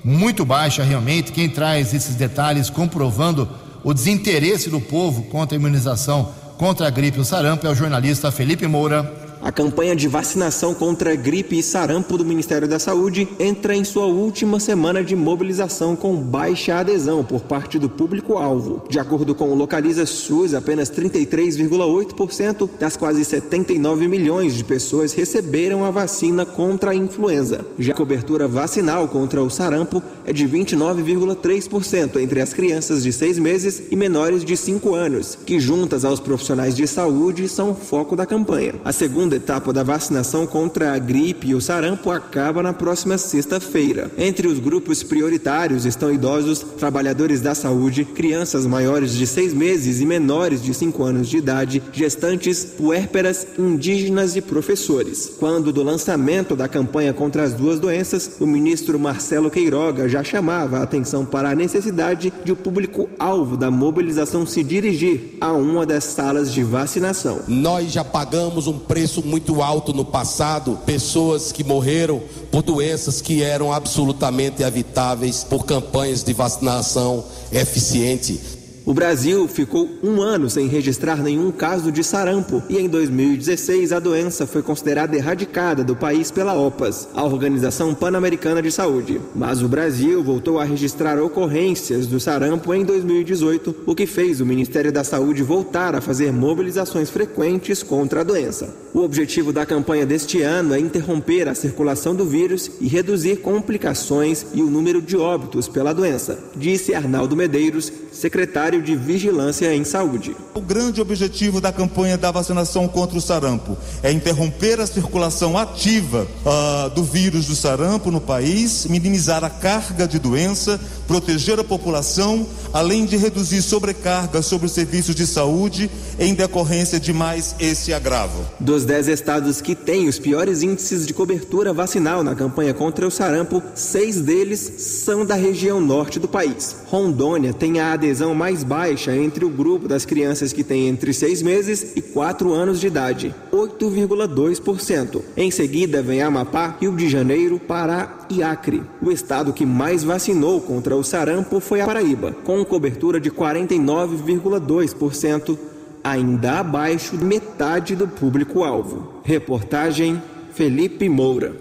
muito 0.04 0.44
baixa 0.44 0.84
realmente. 0.84 1.32
Quem 1.32 1.48
traz 1.48 1.94
esses 1.94 2.16
detalhes 2.16 2.72
comprovando 2.72 3.48
o 3.84 3.94
desinteresse 3.94 4.70
do 4.70 4.82
povo 4.82 5.24
contra 5.26 5.56
a 5.56 5.60
imunização 5.60 6.34
contra 6.58 6.88
a 6.88 6.90
gripe 6.90 7.20
e 7.20 7.22
o 7.22 7.26
sarampo 7.26 7.66
é 7.66 7.70
o 7.70 7.76
jornalista 7.76 8.32
Felipe 8.32 8.68
Moura. 8.68 9.29
A 9.42 9.54
campanha 9.54 9.96
de 9.96 10.06
vacinação 10.06 10.74
contra 10.74 11.16
gripe 11.16 11.58
e 11.58 11.64
sarampo 11.64 12.18
do 12.18 12.26
Ministério 12.26 12.68
da 12.68 12.78
Saúde 12.78 13.26
entra 13.40 13.74
em 13.74 13.86
sua 13.86 14.06
última 14.06 14.60
semana 14.60 15.02
de 15.02 15.16
mobilização 15.16 15.96
com 15.96 16.14
baixa 16.18 16.76
adesão 16.76 17.24
por 17.24 17.40
parte 17.42 17.80
do 17.80 17.90
público-alvo. 17.90 18.84
De 18.90 19.00
acordo 19.00 19.34
com 19.34 19.50
o 19.50 19.56
Localiza 19.56 20.06
SUS, 20.06 20.54
apenas 20.54 20.92
33,8% 20.92 22.70
das 22.78 22.98
quase 22.98 23.24
79 23.24 24.10
milhões 24.10 24.56
de 24.56 24.64
pessoas 24.66 25.14
receberam 25.14 25.86
a 25.86 25.92
vacina 25.92 26.46
contra 26.46 26.92
a 26.92 26.96
influenza. 26.96 27.66
Já 27.78 27.94
a 27.94 27.96
cobertura 27.96 28.46
vacinal 28.46 29.08
contra 29.08 29.42
o 29.42 29.50
sarampo 29.50 30.04
é 30.26 30.34
de 30.34 30.46
29,3% 30.50 32.18
entre 32.20 32.42
as 32.42 32.54
crianças 32.54 33.04
de 33.04 33.14
6 33.14 33.40
meses 33.40 33.84
e 33.90 33.96
menores 33.96 34.44
de 34.44 34.58
5 34.58 34.94
anos, 34.94 35.38
que 35.46 35.62
juntas 35.62 36.04
aos 36.04 36.20
profissionais 36.20 36.76
de 36.76 36.86
saúde 36.86 37.48
são 37.48 37.72
o 37.72 37.76
foco 37.76 38.18
da 38.18 38.26
campanha. 38.26 38.76
A 38.84 38.92
segunda 38.92 39.29
segunda 39.30 39.36
etapa 39.36 39.72
da 39.72 39.84
vacinação 39.84 40.48
contra 40.48 40.94
a 40.94 40.98
gripe 40.98 41.50
e 41.50 41.56
o 41.56 41.62
sarampo 41.62 42.10
acaba 42.10 42.64
na 42.64 42.74
próxima 42.74 43.16
sexta-feira. 43.18 44.10
Entre 44.18 44.48
os 44.48 44.58
grupos 44.58 45.04
prioritários 45.04 45.86
estão 45.86 46.12
idosos, 46.12 46.66
trabalhadores 46.80 47.40
da 47.40 47.54
saúde, 47.54 48.06
crianças 48.06 48.66
maiores 48.66 49.14
de 49.14 49.28
seis 49.28 49.54
meses 49.54 50.00
e 50.00 50.06
menores 50.06 50.64
de 50.64 50.74
cinco 50.74 51.04
anos 51.04 51.28
de 51.28 51.38
idade, 51.38 51.84
gestantes, 51.92 52.66
puérperas, 52.66 53.46
indígenas 53.58 54.36
e 54.36 54.42
professores. 54.42 55.34
Quando 55.38 55.72
do 55.72 55.84
lançamento 55.84 56.56
da 56.56 56.68
campanha 56.68 57.14
contra 57.14 57.44
as 57.44 57.54
duas 57.54 57.80
doenças, 57.80 58.38
o 58.40 58.48
ministro 58.48 59.00
Marcelo 59.00 59.52
Queiroga 59.52 60.10
já 60.10 60.24
chamava 60.24 60.80
a 60.80 60.84
atenção 60.84 61.24
para 61.24 61.52
a 61.52 61.56
necessidade 61.56 62.34
de 62.44 62.52
o 62.52 62.56
público-alvo 62.56 63.56
da 63.56 63.70
mobilização 63.70 64.46
se 64.46 64.64
dirigir 64.64 65.38
a 65.40 65.52
uma 65.54 65.86
das 65.86 66.06
salas 66.06 66.52
de 66.52 66.64
vacinação. 66.64 67.42
Nós 67.48 67.92
já 67.92 68.04
pagamos 68.04 68.66
um 68.66 68.80
preço 68.80 69.19
muito 69.24 69.62
alto 69.62 69.94
no 69.94 70.06
passado, 70.06 70.80
pessoas 70.86 71.52
que 71.52 71.64
morreram 71.64 72.22
por 72.52 72.62
doenças 72.62 73.22
que 73.22 73.44
eram 73.44 73.72
absolutamente 73.72 74.64
evitáveis 74.64 75.44
por 75.44 75.66
campanhas 75.66 76.24
de 76.24 76.34
vacinação 76.34 77.24
eficiente. 77.52 78.59
O 78.86 78.94
Brasil 78.94 79.48
ficou 79.48 79.90
um 80.04 80.22
ano 80.22 80.50
sem 80.50 80.68
registrar 80.68 81.22
nenhum 81.22 81.52
caso 81.52 81.92
de 81.92 82.04
sarampo 82.04 82.64
e 82.70 82.78
em 82.78 82.88
2016 82.88 83.92
a 83.92 84.00
doença 84.00 84.48
foi 84.48 84.62
considerada 84.62 85.16
erradicada 85.16 85.84
do 85.84 85.96
país 85.96 86.32
pela 86.32 86.54
OPAS, 86.54 87.08
a 87.14 87.24
Organização 87.24 87.94
Pan-Americana 87.94 88.62
de 88.62 88.72
Saúde. 88.72 89.20
Mas 89.36 89.62
o 89.62 89.68
Brasil 89.68 90.24
voltou 90.24 90.60
a 90.60 90.64
registrar 90.64 91.22
ocorrências 91.22 92.08
do 92.08 92.20
sarampo 92.20 92.74
em 92.74 92.84
2018, 92.84 93.76
o 93.86 93.96
que 93.96 94.06
fez 94.06 94.42
o 94.42 94.46
Ministério 94.46 94.92
da 94.92 95.04
Saúde 95.04 95.44
voltar 95.44 95.96
a 95.96 96.02
fazer 96.02 96.32
mobilizações 96.32 97.10
frequentes 97.10 97.84
contra 97.84 98.22
a 98.22 98.24
doença. 98.24 98.76
O 98.94 99.00
objetivo 99.00 99.54
da 99.54 99.66
campanha 99.66 100.06
deste 100.06 100.42
ano 100.42 100.74
é 100.74 100.80
interromper 100.80 101.48
a 101.48 101.56
circulação 101.56 102.16
do 102.16 102.26
vírus 102.26 102.72
e 102.82 102.88
reduzir 102.88 103.38
complicações 103.38 104.46
e 104.54 104.62
o 104.62 104.70
número 104.70 105.02
de 105.02 105.16
óbitos 105.16 105.68
pela 105.68 105.94
doença, 105.94 106.40
disse 106.56 106.96
Arnaldo 106.96 107.36
Medeiros, 107.36 107.92
secretário 108.12 108.69
de 108.78 108.96
Vigilância 108.96 109.74
em 109.74 109.84
Saúde. 109.84 110.36
O 110.54 110.62
grande 110.62 111.02
objetivo 111.02 111.60
da 111.60 111.72
campanha 111.72 112.18
da 112.18 112.30
vacinação 112.30 112.88
contra 112.88 113.18
o 113.18 113.22
sarampo 113.22 113.76
é 114.04 114.12
interromper 114.12 114.80
a 114.80 114.86
circulação 114.86 115.58
ativa 115.58 116.28
uh, 116.46 116.90
do 116.92 117.04
vírus 117.04 117.48
do 117.48 117.56
sarampo 117.56 118.12
no 118.12 118.22
país, 118.22 118.86
minimizar 118.86 119.44
a 119.44 119.50
carga 119.50 120.08
de 120.08 120.20
doença, 120.20 120.80
proteger 121.08 121.60
a 121.60 121.64
população, 121.64 122.46
além 122.72 123.06
de 123.06 123.18
reduzir 123.18 123.62
sobrecarga 123.62 124.42
sobre 124.42 124.68
os 124.68 124.74
serviços 124.74 125.16
de 125.16 125.26
saúde 125.26 125.90
em 126.20 126.34
decorrência 126.34 127.00
de 127.00 127.12
mais 127.12 127.56
esse 127.60 127.94
agravo. 127.94 128.46
Dos 128.60 128.86
dez 128.86 129.08
estados 129.08 129.62
que 129.62 129.74
têm 129.74 130.08
os 130.08 130.20
piores 130.20 130.62
índices 130.62 131.08
de 131.08 131.14
cobertura 131.14 131.74
vacinal 131.74 132.24
na 132.24 132.36
campanha 132.36 132.74
contra 132.74 133.08
o 133.08 133.12
sarampo, 133.12 133.64
seis 133.74 134.22
deles 134.22 134.74
são 134.78 135.26
da 135.26 135.36
região 135.36 135.82
norte 135.82 136.20
do 136.20 136.28
país. 136.28 136.76
Rondônia 136.88 137.54
tem 137.54 137.80
a 137.80 137.94
adesão 137.94 138.36
mais 138.36 138.59
baixa 138.64 139.16
entre 139.16 139.46
o 139.46 139.50
grupo 139.50 139.88
das 139.88 140.06
crianças 140.06 140.54
que 140.54 140.64
têm 140.64 140.88
entre 140.88 141.14
seis 141.14 141.42
meses 141.42 141.94
e 141.96 142.02
quatro 142.02 142.54
anos 142.54 142.80
de 142.80 142.86
idade, 142.88 143.34
8,2%. 143.52 145.22
Em 145.36 145.52
seguida 145.52 146.02
vem 146.02 146.22
Amapá, 146.22 146.78
Rio 146.80 146.96
de 146.96 147.10
Janeiro, 147.10 147.60
Pará 147.60 148.26
e 148.30 148.42
Acre. 148.44 148.82
O 149.02 149.12
estado 149.12 149.52
que 149.54 149.66
mais 149.66 150.04
vacinou 150.04 150.62
contra 150.62 150.96
o 150.96 151.04
sarampo 151.04 151.60
foi 151.60 151.82
a 151.82 151.86
Paraíba, 151.86 152.36
com 152.44 152.64
cobertura 152.66 153.20
de 153.20 153.32
49,2%, 153.32 155.58
ainda 156.04 156.60
abaixo 156.60 157.18
de 157.18 157.26
metade 157.26 157.96
do 157.96 158.08
público-alvo. 158.08 159.22
Reportagem 159.24 160.22
Felipe 160.54 161.08
Moura. 161.08 161.56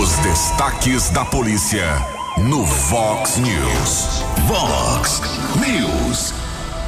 Os 0.00 0.16
destaques 0.18 1.10
da 1.10 1.24
polícia 1.24 1.84
no 2.38 2.64
Vox 2.64 3.36
News. 3.38 4.24
Vox 4.48 5.22
News. 5.56 6.34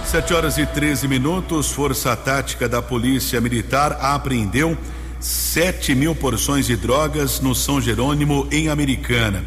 7 0.04 0.34
horas 0.34 0.58
e 0.58 0.66
13 0.66 1.06
minutos. 1.06 1.70
Força 1.70 2.16
Tática 2.16 2.68
da 2.68 2.82
Polícia 2.82 3.40
Militar 3.40 3.96
apreendeu 4.00 4.76
7 5.20 5.94
mil 5.94 6.16
porções 6.16 6.66
de 6.66 6.74
drogas 6.74 7.38
no 7.40 7.54
São 7.54 7.80
Jerônimo, 7.80 8.48
em 8.50 8.68
Americana. 8.68 9.44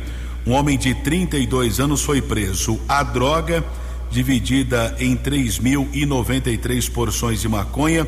Um 0.48 0.54
homem 0.54 0.78
de 0.78 0.96
32 0.96 1.82
anos 1.82 2.02
foi 2.02 2.22
preso. 2.22 2.80
A 2.88 3.04
droga, 3.04 3.62
dividida 4.10 4.96
em 5.00 5.18
3.093 5.18 6.90
porções 6.92 7.42
de 7.42 7.50
maconha, 7.50 8.08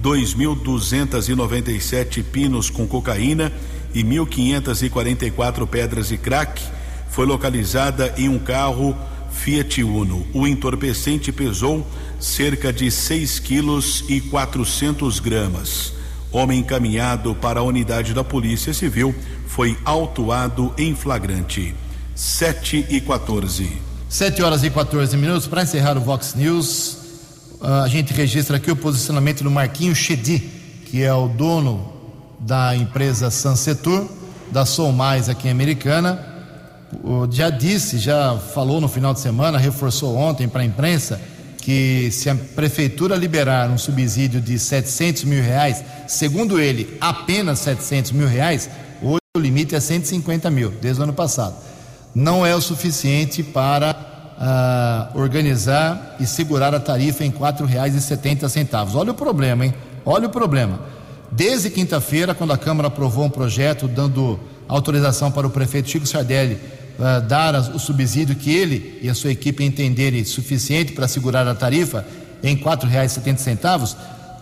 2.297 0.00 2.22
pinos 2.22 2.70
com 2.70 2.86
cocaína 2.86 3.52
e 3.92 4.04
1.544 4.04 5.66
pedras 5.66 6.06
de 6.08 6.16
crack, 6.16 6.62
foi 7.12 7.26
localizada 7.26 8.12
em 8.16 8.28
um 8.28 8.38
carro 8.38 8.96
Fiat 9.30 9.82
Uno. 9.82 10.26
O 10.32 10.46
entorpecente 10.46 11.30
pesou 11.30 11.86
cerca 12.18 12.72
de 12.72 12.90
6 12.90 13.38
quilos 13.38 14.04
e 14.08 14.20
400 14.20 15.20
gramas. 15.20 15.92
Homem 16.32 16.60
encaminhado 16.60 17.34
para 17.34 17.60
a 17.60 17.62
unidade 17.62 18.14
da 18.14 18.24
Polícia 18.24 18.72
Civil 18.72 19.14
foi 19.46 19.76
autuado 19.84 20.72
em 20.78 20.94
flagrante. 20.94 21.74
7 22.14 22.86
e 22.88 23.00
14. 23.02 23.70
7 24.08 24.42
horas 24.42 24.64
e 24.64 24.70
14 24.70 25.14
minutos. 25.14 25.46
Para 25.46 25.64
encerrar 25.64 25.98
o 25.98 26.00
Vox 26.00 26.34
News, 26.34 26.96
a 27.60 27.88
gente 27.88 28.14
registra 28.14 28.56
aqui 28.56 28.70
o 28.70 28.76
posicionamento 28.76 29.44
do 29.44 29.50
Marquinho 29.50 29.94
Chedi, 29.94 30.38
que 30.86 31.02
é 31.02 31.12
o 31.12 31.28
dono 31.28 31.92
da 32.40 32.74
empresa 32.74 33.30
Sansetur, 33.30 34.08
da 34.50 34.64
Sou 34.64 34.90
Mais 34.92 35.28
aqui 35.28 35.48
em 35.48 35.50
Americana. 35.50 36.31
Já 37.30 37.50
disse, 37.50 37.98
já 37.98 38.36
falou 38.36 38.80
no 38.80 38.88
final 38.88 39.14
de 39.14 39.20
semana, 39.20 39.58
reforçou 39.58 40.16
ontem 40.16 40.48
para 40.48 40.62
a 40.62 40.64
imprensa 40.64 41.20
que 41.62 42.10
se 42.10 42.28
a 42.28 42.34
prefeitura 42.34 43.14
liberar 43.14 43.70
um 43.70 43.78
subsídio 43.78 44.40
de 44.40 44.58
700 44.58 45.24
mil 45.24 45.42
reais, 45.42 45.82
segundo 46.08 46.60
ele, 46.60 46.96
apenas 47.00 47.60
700 47.60 48.10
mil 48.12 48.26
reais, 48.26 48.68
hoje 49.00 49.20
o 49.36 49.40
limite 49.40 49.74
é 49.74 49.80
150 49.80 50.50
mil, 50.50 50.70
desde 50.70 51.00
o 51.00 51.04
ano 51.04 51.12
passado. 51.12 51.54
Não 52.14 52.44
é 52.44 52.54
o 52.54 52.60
suficiente 52.60 53.44
para 53.44 53.96
uh, 55.14 55.18
organizar 55.18 56.16
e 56.18 56.26
segurar 56.26 56.74
a 56.74 56.80
tarifa 56.80 57.24
em 57.24 57.30
R$ 57.30 57.38
4,70. 57.38 58.94
Olha 58.94 59.12
o 59.12 59.14
problema, 59.14 59.64
hein? 59.64 59.72
Olha 60.04 60.26
o 60.26 60.30
problema. 60.30 60.80
Desde 61.30 61.70
quinta-feira, 61.70 62.34
quando 62.34 62.52
a 62.52 62.58
Câmara 62.58 62.88
aprovou 62.88 63.24
um 63.24 63.30
projeto 63.30 63.86
dando 63.86 64.38
autorização 64.68 65.30
para 65.30 65.46
o 65.46 65.50
prefeito 65.50 65.88
Chico 65.88 66.06
Sardelli 66.06 66.58
uh, 67.02 67.20
dar 67.26 67.54
o 67.74 67.78
subsídio 67.78 68.36
que 68.36 68.54
ele 68.54 69.00
e 69.02 69.10
a 69.10 69.14
sua 69.14 69.32
equipe 69.32 69.64
entenderem 69.64 70.24
suficiente 70.24 70.92
para 70.92 71.08
segurar 71.08 71.46
a 71.48 71.54
tarifa 71.54 72.06
em 72.42 72.54
R$ 72.54 72.62
4,70, 72.62 73.96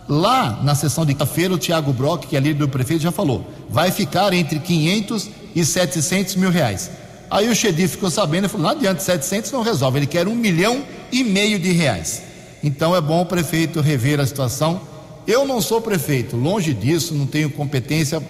lá 0.07 0.61
na 0.63 0.75
sessão 0.75 1.05
de 1.05 1.13
quinta-feira, 1.13 1.53
o 1.53 1.57
Tiago 1.57 1.91
Brock, 1.91 2.25
que 2.27 2.37
é 2.37 2.39
líder 2.39 2.59
do 2.59 2.69
prefeito, 2.69 3.01
já 3.03 3.11
falou: 3.11 3.49
vai 3.69 3.91
ficar 3.91 4.31
entre 4.33 4.59
500 4.59 5.29
e 5.55 5.65
700 5.65 6.35
mil 6.35 6.49
reais. 6.49 6.91
Aí 7.29 7.49
o 7.49 7.55
Xedi 7.55 7.87
ficou 7.87 8.11
sabendo 8.11 8.45
e 8.45 8.49
falou: 8.49 8.67
não 8.67 8.71
adianta, 8.71 9.01
700 9.01 9.51
não 9.51 9.63
resolve, 9.63 9.99
ele 9.99 10.07
quer 10.07 10.27
um 10.27 10.35
milhão 10.35 10.83
e 11.11 11.23
meio 11.23 11.57
de 11.57 11.71
reais. 11.71 12.23
Então 12.63 12.95
é 12.95 13.01
bom 13.01 13.21
o 13.21 13.25
prefeito 13.25 13.81
rever 13.81 14.19
a 14.19 14.25
situação. 14.25 14.81
Eu 15.27 15.45
não 15.45 15.61
sou 15.61 15.79
prefeito, 15.79 16.35
longe 16.35 16.73
disso, 16.73 17.13
não 17.13 17.27
tenho 17.27 17.49
competência 17.49 18.21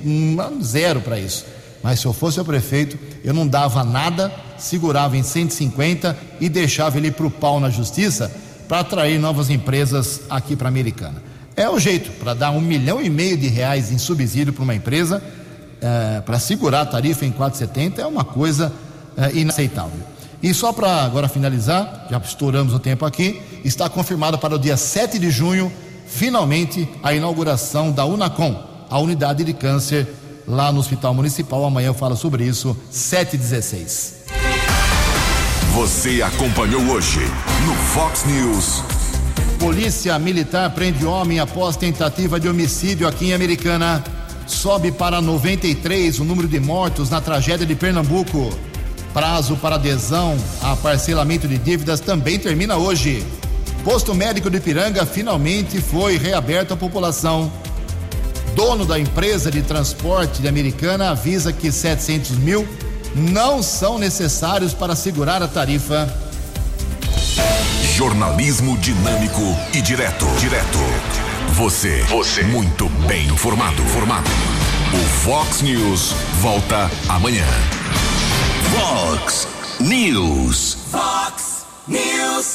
zero 0.61 0.99
para 0.99 1.17
isso. 1.17 1.45
Mas 1.83 1.99
se 1.99 2.05
eu 2.05 2.13
fosse 2.13 2.39
o 2.39 2.45
prefeito, 2.45 2.97
eu 3.23 3.33
não 3.33 3.47
dava 3.47 3.83
nada, 3.83 4.31
segurava 4.57 5.17
em 5.17 5.23
150 5.23 6.17
e 6.39 6.47
deixava 6.47 6.97
ele 6.97 7.11
para 7.11 7.25
o 7.25 7.31
pau 7.31 7.59
na 7.59 7.69
justiça 7.69 8.31
para 8.67 8.79
atrair 8.79 9.19
novas 9.19 9.49
empresas 9.49 10.21
aqui 10.29 10.55
para 10.55 10.67
a 10.67 10.69
Americana. 10.69 11.21
É 11.55 11.69
o 11.69 11.77
jeito 11.77 12.11
para 12.13 12.33
dar 12.33 12.51
um 12.51 12.61
milhão 12.61 13.01
e 13.01 13.09
meio 13.09 13.37
de 13.37 13.47
reais 13.47 13.91
em 13.91 13.97
subsídio 13.97 14.53
para 14.53 14.63
uma 14.63 14.75
empresa, 14.75 15.21
é, 15.81 16.21
para 16.21 16.39
segurar 16.39 16.81
a 16.81 16.85
tarifa 16.85 17.25
em 17.25 17.31
4,70 17.31 17.99
é 17.99 18.05
uma 18.05 18.23
coisa 18.23 18.71
é, 19.17 19.33
inaceitável. 19.33 19.99
E 20.41 20.53
só 20.53 20.71
para 20.71 21.03
agora 21.03 21.27
finalizar, 21.27 22.07
já 22.09 22.17
estouramos 22.17 22.73
o 22.73 22.79
tempo 22.79 23.05
aqui, 23.05 23.41
está 23.63 23.89
confirmado 23.89 24.37
para 24.37 24.55
o 24.55 24.59
dia 24.59 24.77
7 24.77 25.19
de 25.19 25.29
junho, 25.29 25.71
finalmente, 26.07 26.87
a 27.03 27.13
inauguração 27.13 27.91
da 27.91 28.05
Unacom, 28.05 28.63
a 28.89 28.97
unidade 28.99 29.43
de 29.43 29.53
câncer 29.53 30.07
lá 30.47 30.71
no 30.71 30.79
Hospital 30.79 31.13
Municipal. 31.13 31.65
Amanhã 31.65 31.87
eu 31.87 31.93
falo 31.93 32.15
sobre 32.15 32.43
isso, 32.43 32.75
7h16. 32.91 34.13
Você 35.73 36.21
acompanhou 36.21 36.81
hoje 36.91 37.19
no 37.65 37.73
Fox 37.75 38.25
News. 38.25 38.83
Polícia 39.57 40.17
Militar 40.19 40.69
prende 40.71 41.05
homem 41.05 41.39
após 41.39 41.77
tentativa 41.77 42.39
de 42.39 42.49
homicídio 42.49 43.07
aqui 43.07 43.27
em 43.27 43.33
Americana. 43.33 44.03
Sobe 44.47 44.91
para 44.91 45.21
93 45.21 46.19
o 46.19 46.23
número 46.25 46.47
de 46.47 46.59
mortos 46.59 47.09
na 47.09 47.21
tragédia 47.21 47.65
de 47.65 47.75
Pernambuco. 47.75 48.51
Prazo 49.13 49.55
para 49.55 49.75
adesão 49.75 50.37
a 50.61 50.75
parcelamento 50.75 51.47
de 51.47 51.57
dívidas 51.57 51.99
também 51.99 52.39
termina 52.39 52.75
hoje. 52.75 53.25
Posto 53.83 54.13
médico 54.13 54.49
de 54.49 54.59
Piranga 54.59 55.05
finalmente 55.05 55.81
foi 55.81 56.17
reaberto 56.17 56.73
à 56.73 56.77
população. 56.77 57.51
Dono 58.55 58.85
da 58.85 58.99
empresa 58.99 59.49
de 59.49 59.61
transporte 59.61 60.41
de 60.41 60.47
Americana 60.47 61.11
avisa 61.11 61.53
que 61.53 61.71
700 61.71 62.31
mil 62.31 62.67
não 63.15 63.61
são 63.61 63.97
necessários 63.97 64.73
para 64.73 64.95
segurar 64.95 65.41
a 65.41 65.47
tarifa. 65.47 66.11
Jornalismo 67.95 68.77
dinâmico 68.77 69.41
e 69.73 69.81
direto. 69.81 70.25
Direto. 70.39 70.79
Você. 71.53 72.03
Você. 72.03 72.43
Muito 72.43 72.89
bem 73.07 73.27
informado. 73.27 73.81
Formado. 73.83 74.29
O 74.93 75.05
Fox 75.23 75.61
News 75.61 76.13
volta 76.41 76.89
amanhã. 77.07 77.45
Fox 78.73 79.47
News. 79.79 80.77
Fox 80.89 81.65
News. 81.87 82.51